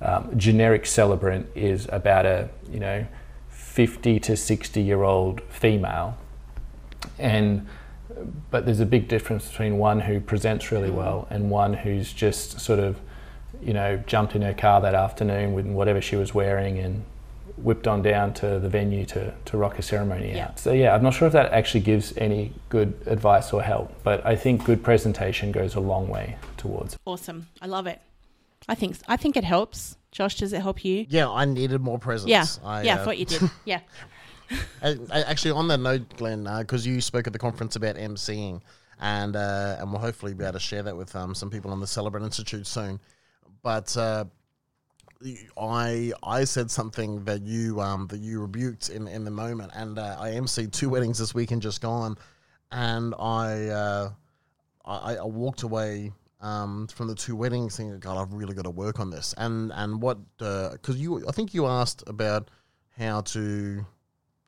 [0.00, 3.06] um, generic celebrant is about a you know
[3.50, 6.16] 50 to 60 year old female,
[7.18, 7.66] and
[8.50, 12.60] but there's a big difference between one who presents really well and one who's just
[12.60, 13.00] sort of
[13.62, 17.04] you know jumped in her car that afternoon with whatever she was wearing and
[17.62, 20.46] whipped on down to the venue to, to rock a ceremony Yeah.
[20.46, 20.58] out.
[20.58, 24.24] So yeah, I'm not sure if that actually gives any good advice or help, but
[24.26, 26.96] I think good presentation goes a long way towards.
[27.04, 27.48] Awesome.
[27.60, 28.00] I love it.
[28.68, 29.96] I think I think it helps.
[30.12, 31.06] Josh, does it help you?
[31.08, 32.30] Yeah, I needed more presence.
[32.30, 32.44] Yeah.
[32.64, 33.42] I, yeah, uh, I thought you did.
[33.64, 33.80] Yeah.
[34.82, 38.62] I, I- actually, on that note, Glenn, because you spoke at the conference about emceeing,
[39.00, 41.80] and uh, and we'll hopefully be able to share that with um, some people on
[41.80, 42.98] the Celebrant Institute soon.
[43.62, 44.24] But uh,
[45.56, 49.98] I I said something that you um, that you rebuked in, in the moment, and
[49.98, 52.16] uh, I emceed two weddings this weekend just gone,
[52.70, 54.10] and I uh,
[54.84, 58.70] I, I walked away um, from the two weddings thinking, God, I've really got to
[58.70, 59.34] work on this.
[59.36, 62.50] And and what because you I think you asked about
[62.96, 63.84] how to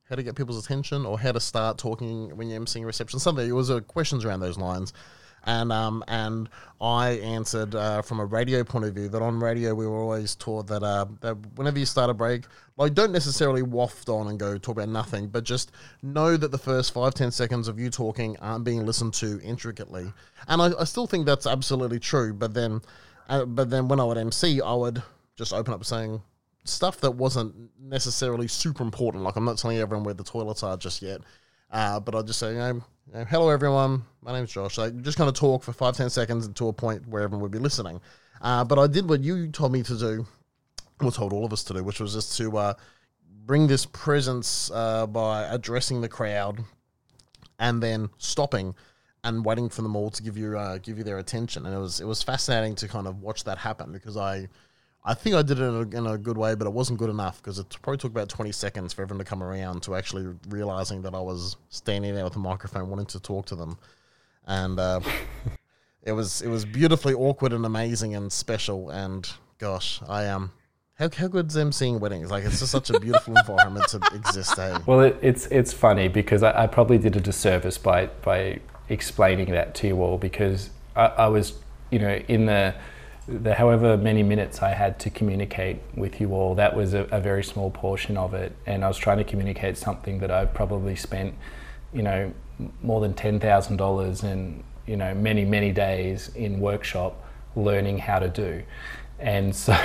[0.09, 3.19] how to get people's attention or how to start talking when you're emceeing a reception.
[3.19, 4.93] Something it was uh, questions around those lines.
[5.45, 6.49] And um and
[6.81, 10.35] I answered uh, from a radio point of view that on radio we were always
[10.35, 12.45] taught that uh that whenever you start a break,
[12.77, 15.73] like don't necessarily waft on and go talk about nothing, but just
[16.03, 20.13] know that the first five ten seconds of you talking aren't being listened to intricately.
[20.49, 22.33] And I, I still think that's absolutely true.
[22.33, 22.81] But then,
[23.29, 25.03] uh, but then when I would MC, I would
[25.37, 26.23] just open up saying
[26.65, 29.25] stuff that wasn't necessarily super important.
[29.25, 31.21] Like I'm not telling everyone where the toilets are just yet.
[31.71, 34.79] Uh, but I'll just say, you know, you know, hello everyone, my name's Josh.
[34.79, 37.53] Like just kind of talk for five, ten seconds to a point where everyone would
[37.53, 38.01] be listening.
[38.41, 40.27] Uh, but I did what you told me to do,
[41.01, 42.75] or told all of us to do, which was just to uh,
[43.47, 46.65] bring this presence uh, by addressing the crowd
[47.59, 48.75] and then stopping
[49.23, 51.67] and waiting for them all to give you uh, give you their attention.
[51.67, 54.49] And it was it was fascinating to kind of watch that happen because I
[55.05, 57.09] I think I did it in a, in a good way, but it wasn't good
[57.09, 60.35] enough because it probably took about twenty seconds for everyone to come around to actually
[60.49, 63.79] realizing that I was standing there with a microphone wanting to talk to them,
[64.47, 65.01] and uh,
[66.03, 68.91] it was it was beautifully awkward and amazing and special.
[68.91, 69.29] And
[69.59, 70.53] gosh, I um.
[70.95, 72.31] How, how good's emceeing weddings?
[72.31, 74.59] Like it's just such a beautiful environment to exist.
[74.59, 74.81] Eh?
[74.85, 79.51] Well, it, it's it's funny because I, I probably did a disservice by by explaining
[79.53, 81.55] that to you all because I, I was
[81.91, 82.75] you know in the
[83.31, 87.21] the however many minutes I had to communicate with you all that was a, a
[87.21, 88.53] very small portion of it.
[88.67, 91.35] And I was trying to communicate something that I probably spent
[91.93, 92.33] you know
[92.83, 97.25] more than ten thousand dollars and you know many many days in workshop
[97.55, 98.63] learning how to do.
[99.21, 99.77] And so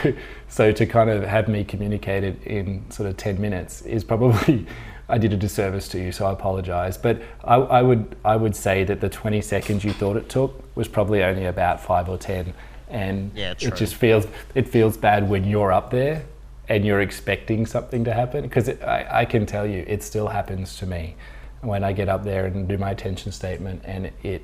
[0.47, 4.65] so to kind of have me communicate it in sort of 10 minutes is probably
[5.07, 6.97] I did a disservice to you so I apologize.
[6.97, 10.63] But I, I would I would say that the 20 seconds you thought it took
[10.75, 12.53] was probably only about 5 or 10
[12.95, 16.25] and Yeah, it just feels it feels bad when you're up there
[16.67, 20.77] and you're expecting something to happen because I, I can tell you it still happens
[20.79, 21.15] to me
[21.61, 24.43] when I get up there and do my attention statement and it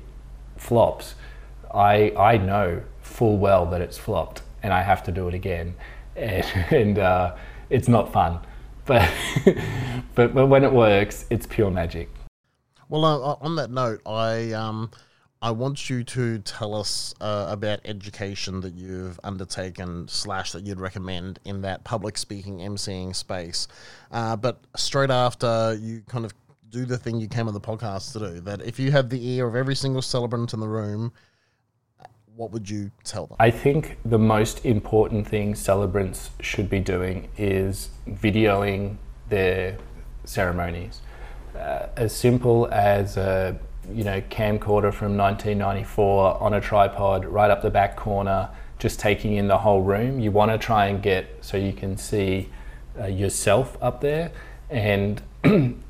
[0.56, 1.14] flops
[1.72, 5.74] I I know full well that it's flopped and I have to do it again,
[6.16, 7.34] and, and uh,
[7.70, 8.40] it's not fun.
[8.84, 9.08] But,
[10.16, 12.10] but but when it works, it's pure magic.
[12.88, 14.90] Well, uh, on that note, I um,
[15.42, 20.78] I want you to tell us uh, about education that you've undertaken slash that you'd
[20.78, 23.66] recommend in that public speaking emceeing space.
[24.12, 26.32] Uh, but straight after you kind of
[26.70, 29.30] do the thing you came on the podcast to do, that if you had the
[29.30, 31.12] ear of every single celebrant in the room,
[32.36, 33.36] what would you tell them?
[33.40, 38.96] I think the most important thing celebrants should be doing is videoing
[39.28, 39.76] their
[40.24, 41.00] ceremonies.
[41.56, 43.58] Uh, as simple as a
[43.90, 49.34] you know camcorder from 1994 on a tripod right up the back corner, just taking
[49.34, 50.20] in the whole room.
[50.20, 52.48] You want to try and get so you can see
[52.98, 54.30] uh, yourself up there,
[54.70, 55.20] and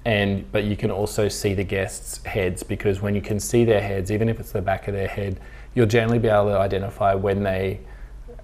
[0.05, 3.83] and but you can also see the guests' heads because when you can see their
[3.83, 5.41] heads, even if it's the back of their head,
[5.75, 7.81] you'll generally be able to identify when they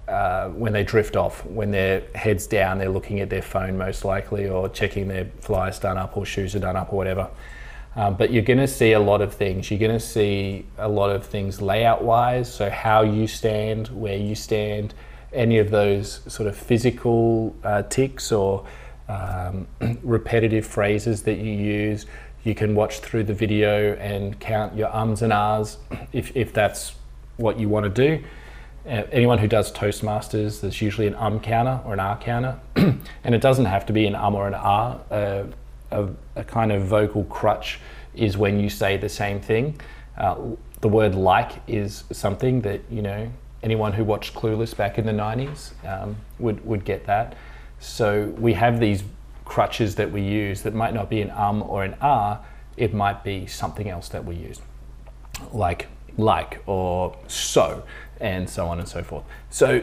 [0.07, 4.03] uh, when they drift off, when their heads down, they're looking at their phone most
[4.03, 7.29] likely, or checking their flyers done up, or shoes are done up, or whatever.
[7.95, 9.69] Um, but you're going to see a lot of things.
[9.71, 14.17] You're going to see a lot of things layout wise, so how you stand, where
[14.17, 14.93] you stand,
[15.33, 18.65] any of those sort of physical uh, ticks or
[19.07, 19.67] um,
[20.03, 22.05] repetitive phrases that you use.
[22.43, 25.77] You can watch through the video and count your ums and ahs
[26.13, 26.93] if, if that's
[27.37, 28.23] what you want to do.
[28.87, 33.35] Uh, anyone who does Toastmasters, there's usually an um counter or an ah counter, and
[33.35, 34.97] it doesn't have to be an um or an ah.
[35.11, 35.43] Uh,
[35.91, 37.79] a, a, kind of vocal crutch
[38.13, 39.79] is when you say the same thing.
[40.17, 40.35] Uh,
[40.81, 43.31] the word like is something that you know
[43.63, 47.35] anyone who watched Clueless back in the 90s um, would would get that.
[47.79, 49.03] So we have these
[49.45, 52.39] crutches that we use that might not be an um or an ah.
[52.77, 54.61] It might be something else that we use,
[55.51, 55.87] like
[56.17, 57.83] like or so
[58.19, 59.23] and so on and so forth.
[59.49, 59.81] So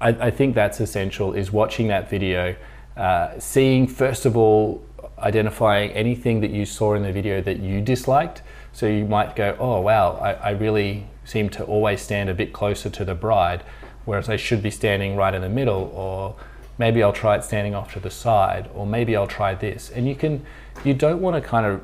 [0.00, 2.56] I, I think that's essential is watching that video,
[2.96, 4.84] uh, seeing first of all,
[5.18, 8.42] identifying anything that you saw in the video that you disliked.
[8.72, 12.52] So you might go, oh wow, I, I really seem to always stand a bit
[12.52, 13.62] closer to the bride,
[14.04, 16.36] whereas I should be standing right in the middle, or
[16.78, 19.90] maybe I'll try it standing off to the side, or maybe I'll try this.
[19.90, 20.44] And you can,
[20.84, 21.80] you don't want to kind of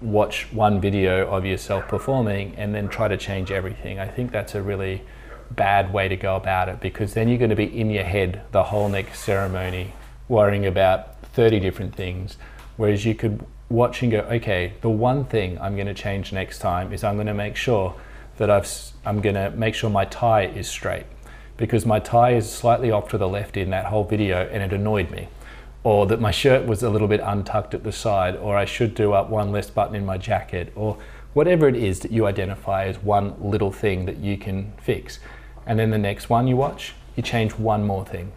[0.00, 3.98] watch one video of yourself performing and then try to change everything.
[3.98, 5.02] I think that's a really
[5.50, 8.42] bad way to go about it because then you're going to be in your head
[8.52, 9.92] the whole next ceremony
[10.28, 12.36] worrying about 30 different things.
[12.76, 16.58] Whereas you could watch and go, okay, the one thing I'm going to change next
[16.58, 17.94] time is I'm going to make sure
[18.36, 18.68] that I've,
[19.04, 21.06] I'm going to make sure my tie is straight
[21.56, 24.72] because my tie is slightly off to the left in that whole video and it
[24.72, 25.28] annoyed me.
[25.84, 28.94] Or that my shirt was a little bit untucked at the side, or I should
[28.94, 30.96] do up one less button in my jacket, or
[31.32, 35.18] whatever it is that you identify as one little thing that you can fix
[35.66, 38.32] and then the next one you watch, you change one more thing.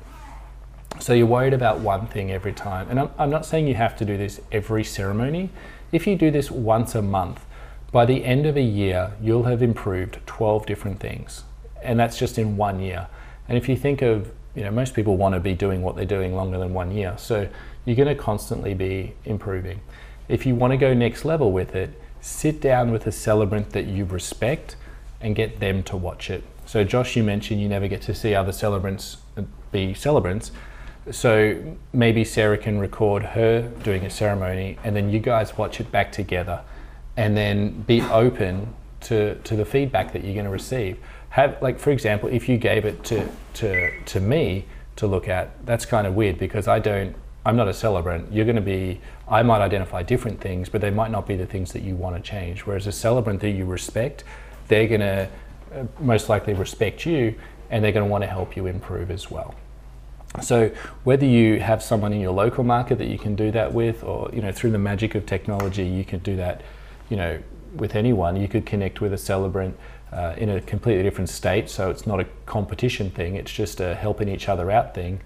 [1.00, 2.89] So you're worried about one thing every time.
[2.89, 5.50] And I'm, I'm, not saying you have to do this every ceremony.
[5.91, 7.46] If you do this once a month,
[7.91, 11.43] by the end of a year, you'll have improved 12 different things.
[11.84, 13.08] And that's just in one year.
[13.48, 16.06] And if you think of, you know, most people want to be doing what they're
[16.06, 17.16] doing longer than one year.
[17.18, 17.48] So
[17.86, 19.82] you're going to constantly be improving.
[20.28, 23.86] If you want to go next level with it, sit down with a celebrant that
[23.86, 24.76] you respect
[25.22, 28.34] and get them to watch it so, Josh, you mentioned you never get to see
[28.34, 30.52] other celebrants uh, be celebrants.
[31.12, 35.91] So maybe Sarah can record her doing a ceremony, and then you guys watch it
[35.91, 36.62] back together,
[37.16, 40.97] and then be open to, to the feedback that you're going to receive.
[41.30, 45.66] Have like, for example, if you gave it to to to me to look at,
[45.66, 47.16] that's kind of weird because I don't.
[47.47, 48.34] I'm not a celebrant.
[48.34, 48.99] You're going to be.
[49.28, 52.16] I might identify different things, but they might not be the things that you want
[52.16, 52.66] to change.
[52.66, 54.24] Whereas a celebrant that you respect,
[54.68, 55.30] they're going to
[55.76, 57.36] uh, most likely respect you
[57.70, 59.56] and they're going to want to help you improve as well.
[60.42, 60.70] So
[61.04, 64.30] whether you have someone in your local market that you can do that with, or
[64.34, 66.62] you know through the magic of technology, you can do that,
[67.10, 67.40] you know,
[67.76, 68.36] with anyone.
[68.36, 69.78] You could connect with a celebrant
[70.12, 73.36] uh, in a completely different state, so it's not a competition thing.
[73.36, 75.22] It's just a helping each other out thing,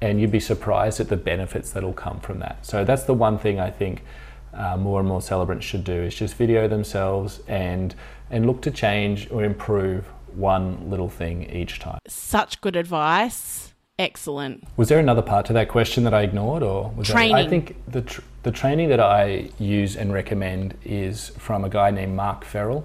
[0.00, 2.64] and you'd be surprised at the benefits that'll come from that.
[2.66, 4.02] So that's the one thing I think
[4.52, 7.94] uh, more and more celebrants should do is just video themselves and
[8.30, 11.98] and look to change or improve one little thing each time.
[12.08, 13.63] Such good advice.
[13.98, 14.64] Excellent.
[14.76, 17.36] Was there another part to that question that I ignored, or was training?
[17.36, 21.68] That, I think the tr- the training that I use and recommend is from a
[21.68, 22.84] guy named Mark Ferrell,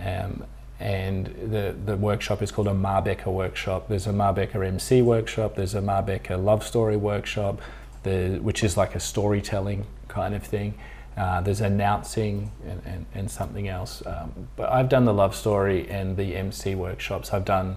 [0.00, 0.44] um,
[0.80, 3.88] and the the workshop is called a MarBecca workshop.
[3.88, 5.54] There's a MarBecca MC workshop.
[5.54, 7.60] There's a MarBecca love story workshop,
[8.04, 10.74] the, which is like a storytelling kind of thing.
[11.14, 14.02] Uh, there's announcing and, and, and something else.
[14.06, 17.34] Um, but I've done the love story and the MC workshops.
[17.34, 17.76] I've done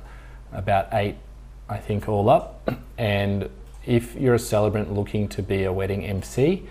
[0.54, 1.16] about eight,
[1.72, 2.70] I think, all up.
[2.98, 3.50] And
[3.86, 6.68] if you're a celebrant looking to be a wedding MC,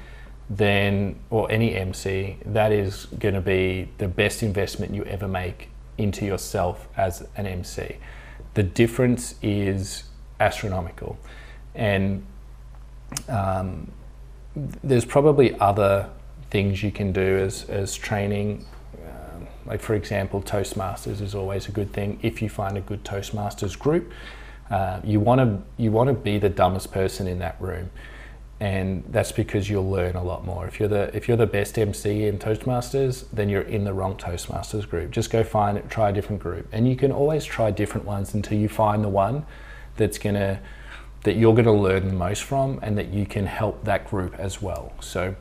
[0.51, 5.71] then, or any MC, that is going to be the best investment you ever make
[5.97, 7.97] into yourself as an MC.
[8.55, 10.05] The difference is
[10.39, 11.19] astronomical.
[11.75, 12.27] And
[13.29, 13.91] um,
[14.55, 16.11] there's probably other
[16.51, 18.67] things you can do as, as training.
[19.07, 23.03] Um, like, for example, Toastmasters is always a good thing if you find a good
[23.05, 24.13] Toastmasters group.
[24.71, 27.91] Uh, you want to you want to be the dumbest person in that room,
[28.61, 30.67] and that's because you'll learn a lot more.
[30.67, 34.17] If you're the if you're the best MC in Toastmasters, then you're in the wrong
[34.17, 35.11] Toastmasters group.
[35.11, 38.35] Just go find it, try a different group, and you can always try different ones
[38.35, 39.45] until you find the one
[39.97, 40.61] that's gonna
[41.25, 44.63] that you're to learn the most from, and that you can help that group as
[44.63, 44.93] well.
[45.01, 45.35] So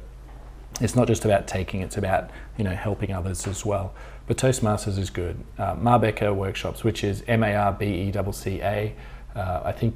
[0.82, 3.94] it's not just about taking, it's about you know helping others as well.
[4.28, 5.38] But Toastmasters is good.
[5.58, 8.96] Uh, MarBecca workshops, which is M A R B E C C A,
[9.36, 9.96] uh, I think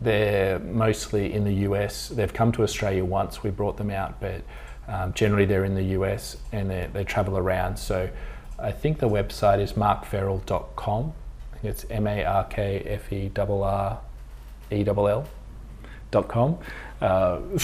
[0.00, 2.08] they're mostly in the US.
[2.08, 3.42] They've come to Australia once.
[3.42, 4.42] We brought them out, but
[4.88, 7.76] Um, generally, they're in the US and they, travel around.
[7.78, 8.08] So
[8.58, 11.12] I think the website is markferrell.com.
[11.62, 13.98] It's M A R K F E R R
[14.72, 15.24] E L L
[16.10, 16.56] dot com.
[17.02, 17.38] Uh,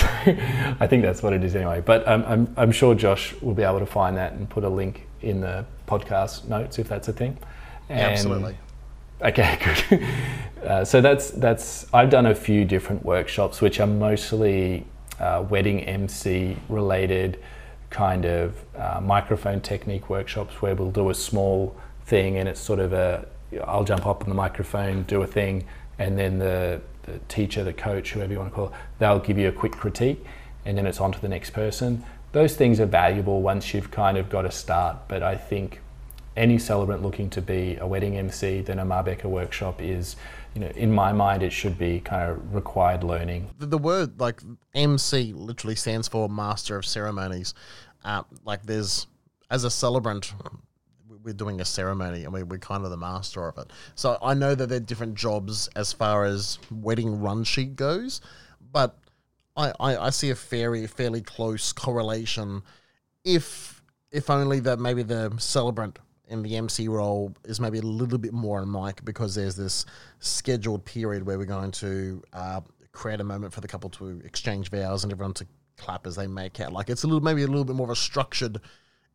[0.80, 1.80] I think that's what it is anyway.
[1.80, 4.68] But um, I'm, I'm sure Josh will be able to find that and put a
[4.68, 7.38] link in the podcast notes if that's a thing.
[7.88, 8.56] And- Absolutely.
[9.22, 9.58] Okay,
[9.90, 10.04] good.
[10.64, 11.86] Uh, so that's that's.
[11.92, 14.86] I've done a few different workshops, which are mostly
[15.20, 17.38] uh, wedding MC related,
[17.90, 21.76] kind of uh, microphone technique workshops where we'll do a small
[22.06, 23.26] thing and it's sort of a.
[23.66, 25.64] I'll jump up on the microphone, do a thing,
[25.98, 29.38] and then the, the teacher, the coach, whoever you want to call it, they'll give
[29.38, 30.24] you a quick critique,
[30.64, 32.04] and then it's on to the next person.
[32.32, 35.80] Those things are valuable once you've kind of got a start, but I think
[36.36, 40.16] any celebrant looking to be a wedding MC, then a MarBecca workshop is,
[40.54, 43.50] you know, in my mind, it should be kind of required learning.
[43.58, 44.42] the, the word like
[44.74, 47.54] MC literally stands for Master of Ceremonies.
[48.04, 49.06] Uh, like there's
[49.50, 50.34] as a celebrant,
[51.22, 53.70] we're doing a ceremony and we, we're kind of the master of it.
[53.94, 58.20] So I know that there are different jobs as far as wedding run sheet goes,
[58.72, 58.98] but
[59.56, 62.62] I, I, I see a fairly fairly close correlation.
[63.24, 65.98] If if only that maybe the celebrant
[66.28, 69.84] in the MC role is maybe a little bit more on mic because there's this
[70.20, 72.60] scheduled period where we're going to uh,
[72.92, 75.46] create a moment for the couple to exchange vows and everyone to
[75.76, 76.72] clap as they make out.
[76.72, 78.60] Like it's a little maybe a little bit more of a structured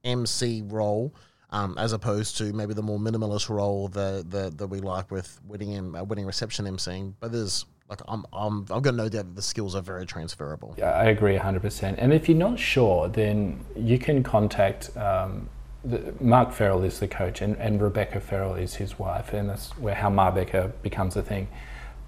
[0.04, 1.14] MC role.
[1.52, 5.40] Um, as opposed to maybe the more minimalist role that that, that we like with
[5.48, 9.26] wedding and uh, wedding reception emceeing, but there's like I'm, I'm I've got no doubt
[9.26, 10.76] that the skills are very transferable.
[10.78, 11.96] Yeah, I agree 100%.
[11.98, 15.50] And if you're not sure, then you can contact um,
[15.84, 19.78] the, Mark Ferrell is the coach, and, and Rebecca Ferrell is his wife, and that's
[19.78, 21.48] where how MarBecca becomes a thing.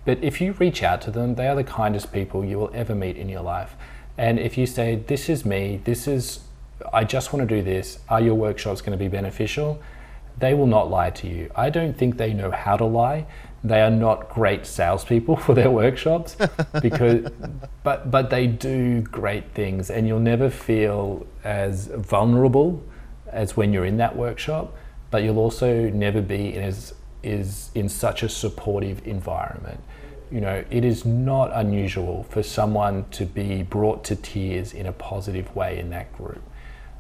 [0.03, 2.95] But if you reach out to them, they are the kindest people you will ever
[2.95, 3.76] meet in your life.
[4.18, 5.80] And if you say, "This is me.
[5.84, 6.41] This is
[6.91, 7.99] I just want to do this.
[8.10, 9.80] Are your workshops going to be beneficial?"
[10.39, 11.52] They will not lie to you.
[11.56, 13.27] I don't think they know how to lie.
[13.64, 16.35] They are not great salespeople for their workshops,
[16.81, 17.30] because,
[17.84, 22.84] but but they do great things, and you'll never feel as vulnerable
[23.31, 24.75] as when you're in that workshop.
[25.09, 26.93] But you'll also never be in as
[27.23, 29.79] is in such a supportive environment.
[30.31, 34.93] You know, it is not unusual for someone to be brought to tears in a
[34.93, 36.41] positive way in that group.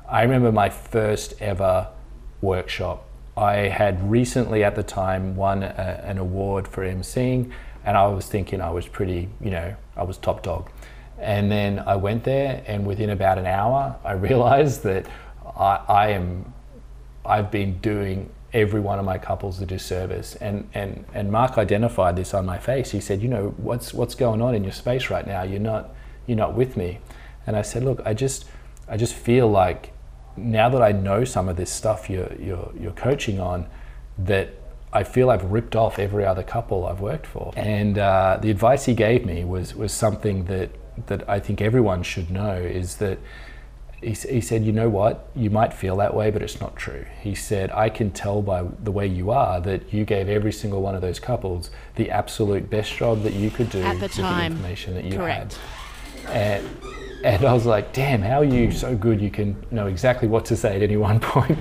[0.07, 1.87] I remember my first ever
[2.41, 3.05] workshop.
[3.37, 7.51] I had recently at the time won a, an award for emceeing,
[7.85, 10.69] and I was thinking I was pretty, you know, I was top dog.
[11.17, 15.05] And then I went there, and within about an hour, I realized that
[15.55, 16.53] I, I am,
[17.25, 20.35] I've been doing every one of my couples a disservice.
[20.35, 22.91] And, and, and Mark identified this on my face.
[22.91, 25.43] He said, you know, what's, what's going on in your space right now?
[25.43, 25.91] You're not,
[26.27, 26.99] you're not with me.
[27.47, 28.45] And I said, look, I just,
[28.87, 29.93] I just feel like
[30.35, 33.67] now that I know some of this stuff you're, you're, you're coaching on,
[34.17, 34.49] that
[34.93, 37.53] I feel I've ripped off every other couple I've worked for.
[37.55, 40.71] And uh, the advice he gave me was, was something that,
[41.07, 43.17] that I think everyone should know is that
[44.01, 47.05] he, he said, you know what, you might feel that way, but it's not true.
[47.21, 50.81] He said, I can tell by the way you are that you gave every single
[50.81, 54.15] one of those couples the absolute best job that you could do At the with
[54.15, 54.53] the time.
[54.53, 55.57] information that you Correct.
[56.25, 56.31] had.
[56.35, 56.77] And,
[57.23, 59.21] and I was like, damn, how are you so good?
[59.21, 61.57] You can know exactly what to say at any one point.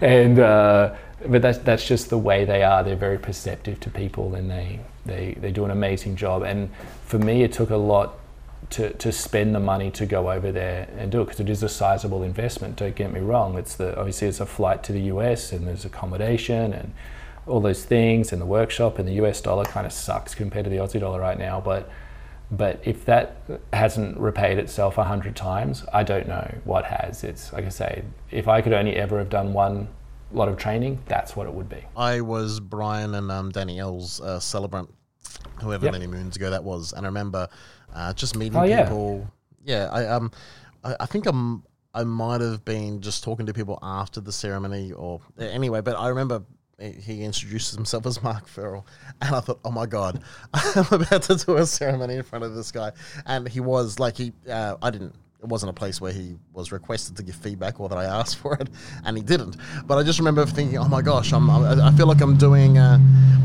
[0.00, 0.94] and uh,
[1.26, 2.82] but that's that's just the way they are.
[2.84, 6.42] They're very perceptive to people, and they they they do an amazing job.
[6.44, 6.70] And
[7.04, 8.19] for me, it took a lot
[8.70, 11.62] to, to spend the money to go over there and do it because it is
[11.62, 12.76] a sizable investment.
[12.76, 13.58] Don't get me wrong.
[13.58, 16.92] It's the obviously it's a flight to the US and there's accommodation and
[17.46, 20.70] all those things and the workshop and the US dollar kind of sucks compared to
[20.70, 21.60] the Aussie dollar right now.
[21.60, 21.90] But
[22.52, 23.36] but if that
[23.72, 27.22] hasn't repaid itself a hundred times, I don't know what has.
[27.22, 29.88] It's like I say, if I could only ever have done one
[30.32, 31.84] lot of training, that's what it would be.
[31.96, 34.92] I was Brian and um, Danielle's uh, celebrant,
[35.62, 35.92] whoever Yep.
[35.92, 37.48] many moons ago that was, and I remember
[37.94, 39.30] uh, just meeting Oh, people.
[39.64, 40.30] Yeah, I um,
[40.84, 41.64] I, I think I'm.
[41.92, 45.80] I might have been just talking to people after the ceremony, or anyway.
[45.80, 46.42] But I remember
[46.78, 48.86] he- introduced himself as Mark Ferrell,
[49.20, 50.22] and I thought, oh my god,
[50.54, 52.92] I'm about to do a ceremony in front of this guy,
[53.26, 54.32] and he was like he.
[54.48, 57.88] Uh, I didn't it wasn't a place where he was requested to give feedback or
[57.88, 58.68] that I asked for it,
[59.04, 59.56] and he didn't.
[59.86, 62.78] But I just remember thinking, oh my gosh, I'm, I I feel like I'm doing,
[62.78, 62.98] uh,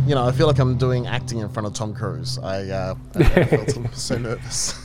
[0.05, 2.37] you know, I feel like I'm doing acting in front of Tom Cruise.
[2.39, 4.81] I, uh, I felt so nervous.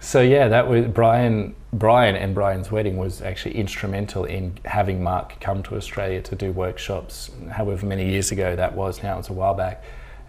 [0.00, 1.54] So yeah, that was Brian.
[1.72, 6.52] Brian and Brian's wedding was actually instrumental in having Mark come to Australia to do
[6.52, 7.30] workshops.
[7.50, 9.82] However many years ago that was now, it's a while back,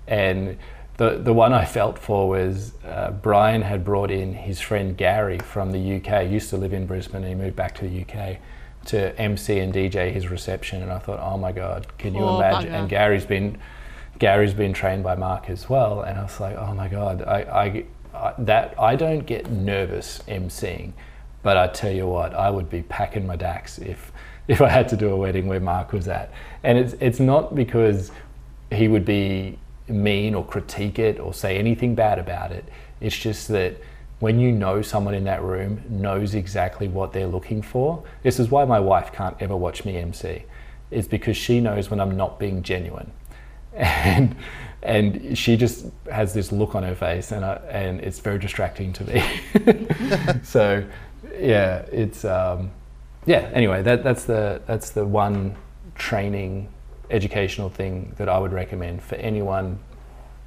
[0.08, 0.58] and
[0.98, 5.38] the the one I felt for was uh, Brian had brought in his friend Gary
[5.40, 6.26] from the UK.
[6.28, 8.38] he Used to live in Brisbane and he moved back to the UK
[8.86, 10.82] to MC and DJ his reception.
[10.82, 12.72] And I thought, oh my god, can you Oh, imagine?
[12.72, 12.74] bugger.
[12.80, 13.58] And Gary's been
[14.20, 16.02] Gary's been trained by Mark as well.
[16.02, 17.84] And I was like, oh my god, I, I,
[18.28, 20.94] I that I don't get nervous MCing,
[21.44, 24.12] but I tell you what, I would be packing my dacks if
[24.48, 26.32] if I had to do a wedding where Mark was at.
[26.64, 28.12] And it's it's not because
[28.72, 32.66] he would be mean or critique it or say anything bad about it.
[33.00, 33.78] It's just that
[34.20, 38.50] when you know someone in that room knows exactly what they're looking for, this is
[38.50, 40.44] why my wife can't ever watch me MC,
[40.90, 43.12] is because she knows when I'm not being genuine.
[43.74, 44.36] And
[44.84, 48.94] and she just has this look on her face and I, and it's very distracting
[48.94, 50.40] to me.
[50.44, 50.84] so
[51.40, 52.72] yeah, it's um,
[53.28, 55.56] yeah, anyway, that, that's the that's the one
[55.96, 56.70] training
[57.10, 59.80] educational thing that I would recommend for anyone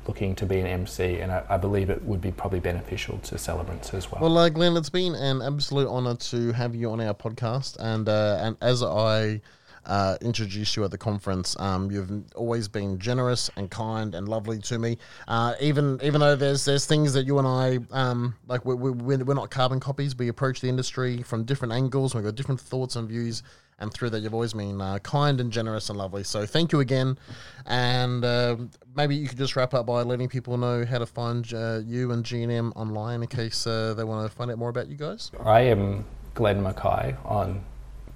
[0.07, 3.39] looking to be an MC, and I, I believe it would be probably beneficial to
[3.39, 4.23] celebrants as well.
[4.23, 8.09] Well, uh, Glenn, it's been an absolute honor to have you on our podcast, and
[8.09, 9.41] uh, and as I
[9.87, 14.59] uh, introduced you at the conference, um, you've always been generous and kind and lovely
[14.59, 14.99] to me.
[15.29, 19.17] Uh, even even though there's there's things that you and I um, like we, we,
[19.17, 20.17] we're not carbon copies.
[20.17, 22.15] We approach the industry from different angles.
[22.15, 23.43] We've got different thoughts and views.
[23.81, 26.23] And through that, you've always been uh, kind and generous and lovely.
[26.23, 27.19] So thank you again.
[27.67, 28.57] And uh,
[28.95, 32.13] maybe you could just wrap up by letting people know how to find uh, you
[32.13, 35.31] and G&M online in case uh, they want to find out more about you guys.
[35.45, 36.05] I am
[36.35, 37.65] Glenn Mackay on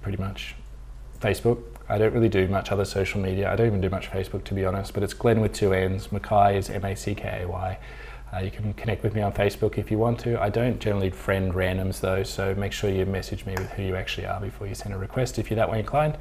[0.01, 0.55] pretty much
[1.19, 1.63] Facebook.
[1.89, 3.51] I don't really do much other social media.
[3.51, 6.11] I don't even do much Facebook to be honest, but it's Glenn with two N's.
[6.11, 7.77] Mackay is M A C K A Y.
[8.33, 10.41] Uh, you can connect with me on Facebook if you want to.
[10.41, 13.95] I don't generally friend randoms though, so make sure you message me with who you
[13.95, 16.17] actually are before you send a request if you're that way inclined.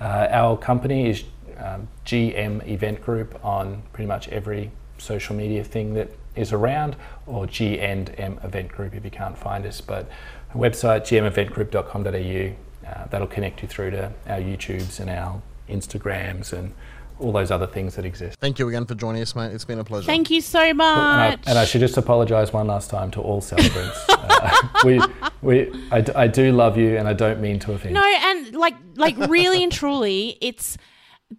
[0.00, 1.24] Uh, our company is
[1.58, 6.96] um, GM Event Group on pretty much every social media thing that is around,
[7.26, 9.80] or G and M Event Group if you can't find us.
[9.80, 10.08] But
[10.54, 16.72] website gmeventgroup.com.au uh, that'll connect you through to our YouTubes and our Instagrams and
[17.20, 18.38] all those other things that exist.
[18.40, 19.52] Thank you again for joining us, mate.
[19.52, 20.06] It's been a pleasure.
[20.06, 21.40] Thank you so And I, much.
[21.46, 23.98] and I should just apologise one last time to all celebrants.
[24.08, 25.00] uh, we,
[25.42, 27.94] we, I, d- I do love you, and I don't mean to offend.
[27.94, 30.76] No, and like like really and truly, it's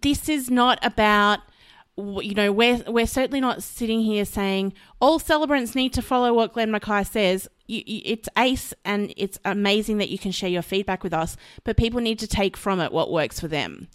[0.02, 1.40] this is not about
[1.96, 6.52] you know we're we're certainly not sitting here saying all celebrants need to follow what
[6.54, 7.48] Glenn Mackay says.
[7.66, 11.36] You, you, it's ace and it's amazing that you can share your feedback with us,
[11.64, 13.88] but people need to take from it what works for them.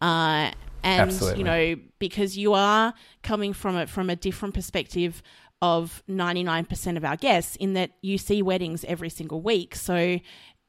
[0.00, 0.52] Uh,
[0.82, 1.38] and Absolutely.
[1.38, 5.22] you know because you are coming from it from a different perspective
[5.60, 9.74] of 99% of our guests in that you see weddings every single week.
[9.74, 10.18] So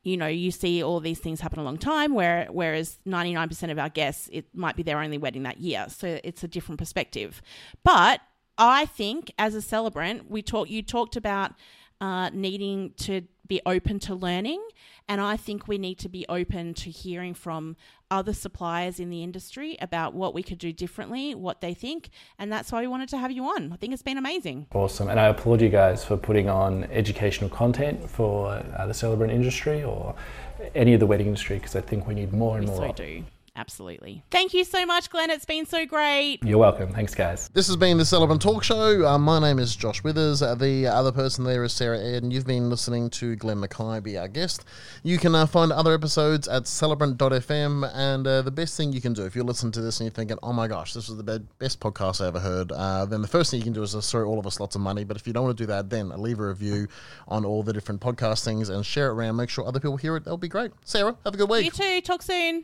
[0.03, 3.77] you know you see all these things happen a long time where whereas 99% of
[3.77, 5.85] our guests it might be their only wedding that year.
[5.89, 7.41] So it's a different perspective.
[7.83, 8.21] But
[8.61, 11.53] i think as a celebrant we talk you talked about
[12.01, 14.63] uh, needing to be open to learning
[15.09, 17.75] and i think we need to be open to hearing from
[18.09, 22.51] other suppliers in the industry about what we could do differently what they think and
[22.51, 23.71] that's why we wanted to have you on.
[23.71, 24.67] I think it's been amazing.
[24.73, 29.33] Awesome, and I applaud you guys for putting on educational content for uh, the celebrant
[29.33, 30.15] industry or
[30.75, 32.87] any of the wedding industry because I think we need more and we more.
[32.87, 33.23] so do
[33.55, 36.91] absolutely thank you so much glenn it's been so great You're welcome.
[36.91, 37.49] Thanks, guys.
[37.53, 39.05] This has been the Celebrant Talk Show.
[39.05, 40.41] Uh, my name is Josh Withers.
[40.41, 43.99] Uh, the other person there is Sarah Aird, and you've been listening to Glenn Mackay
[43.99, 44.65] be our guest.
[45.03, 49.13] You can uh, find other episodes at celebrant.fm, and uh, the best thing you can
[49.13, 51.39] do if you listen to this and you're thinking, oh my gosh, this is the
[51.59, 54.11] best podcast I ever heard, uh, then the first thing you can do is just
[54.11, 55.03] throw all of us lots of money.
[55.03, 56.87] But if you don't want to do that, then leave a review
[57.27, 59.35] on all the different podcast things and share it around.
[59.35, 60.23] Make sure other people hear it.
[60.23, 60.71] That'll be great.
[60.83, 61.65] Sarah, have a good week.
[61.65, 62.63] you too talk soon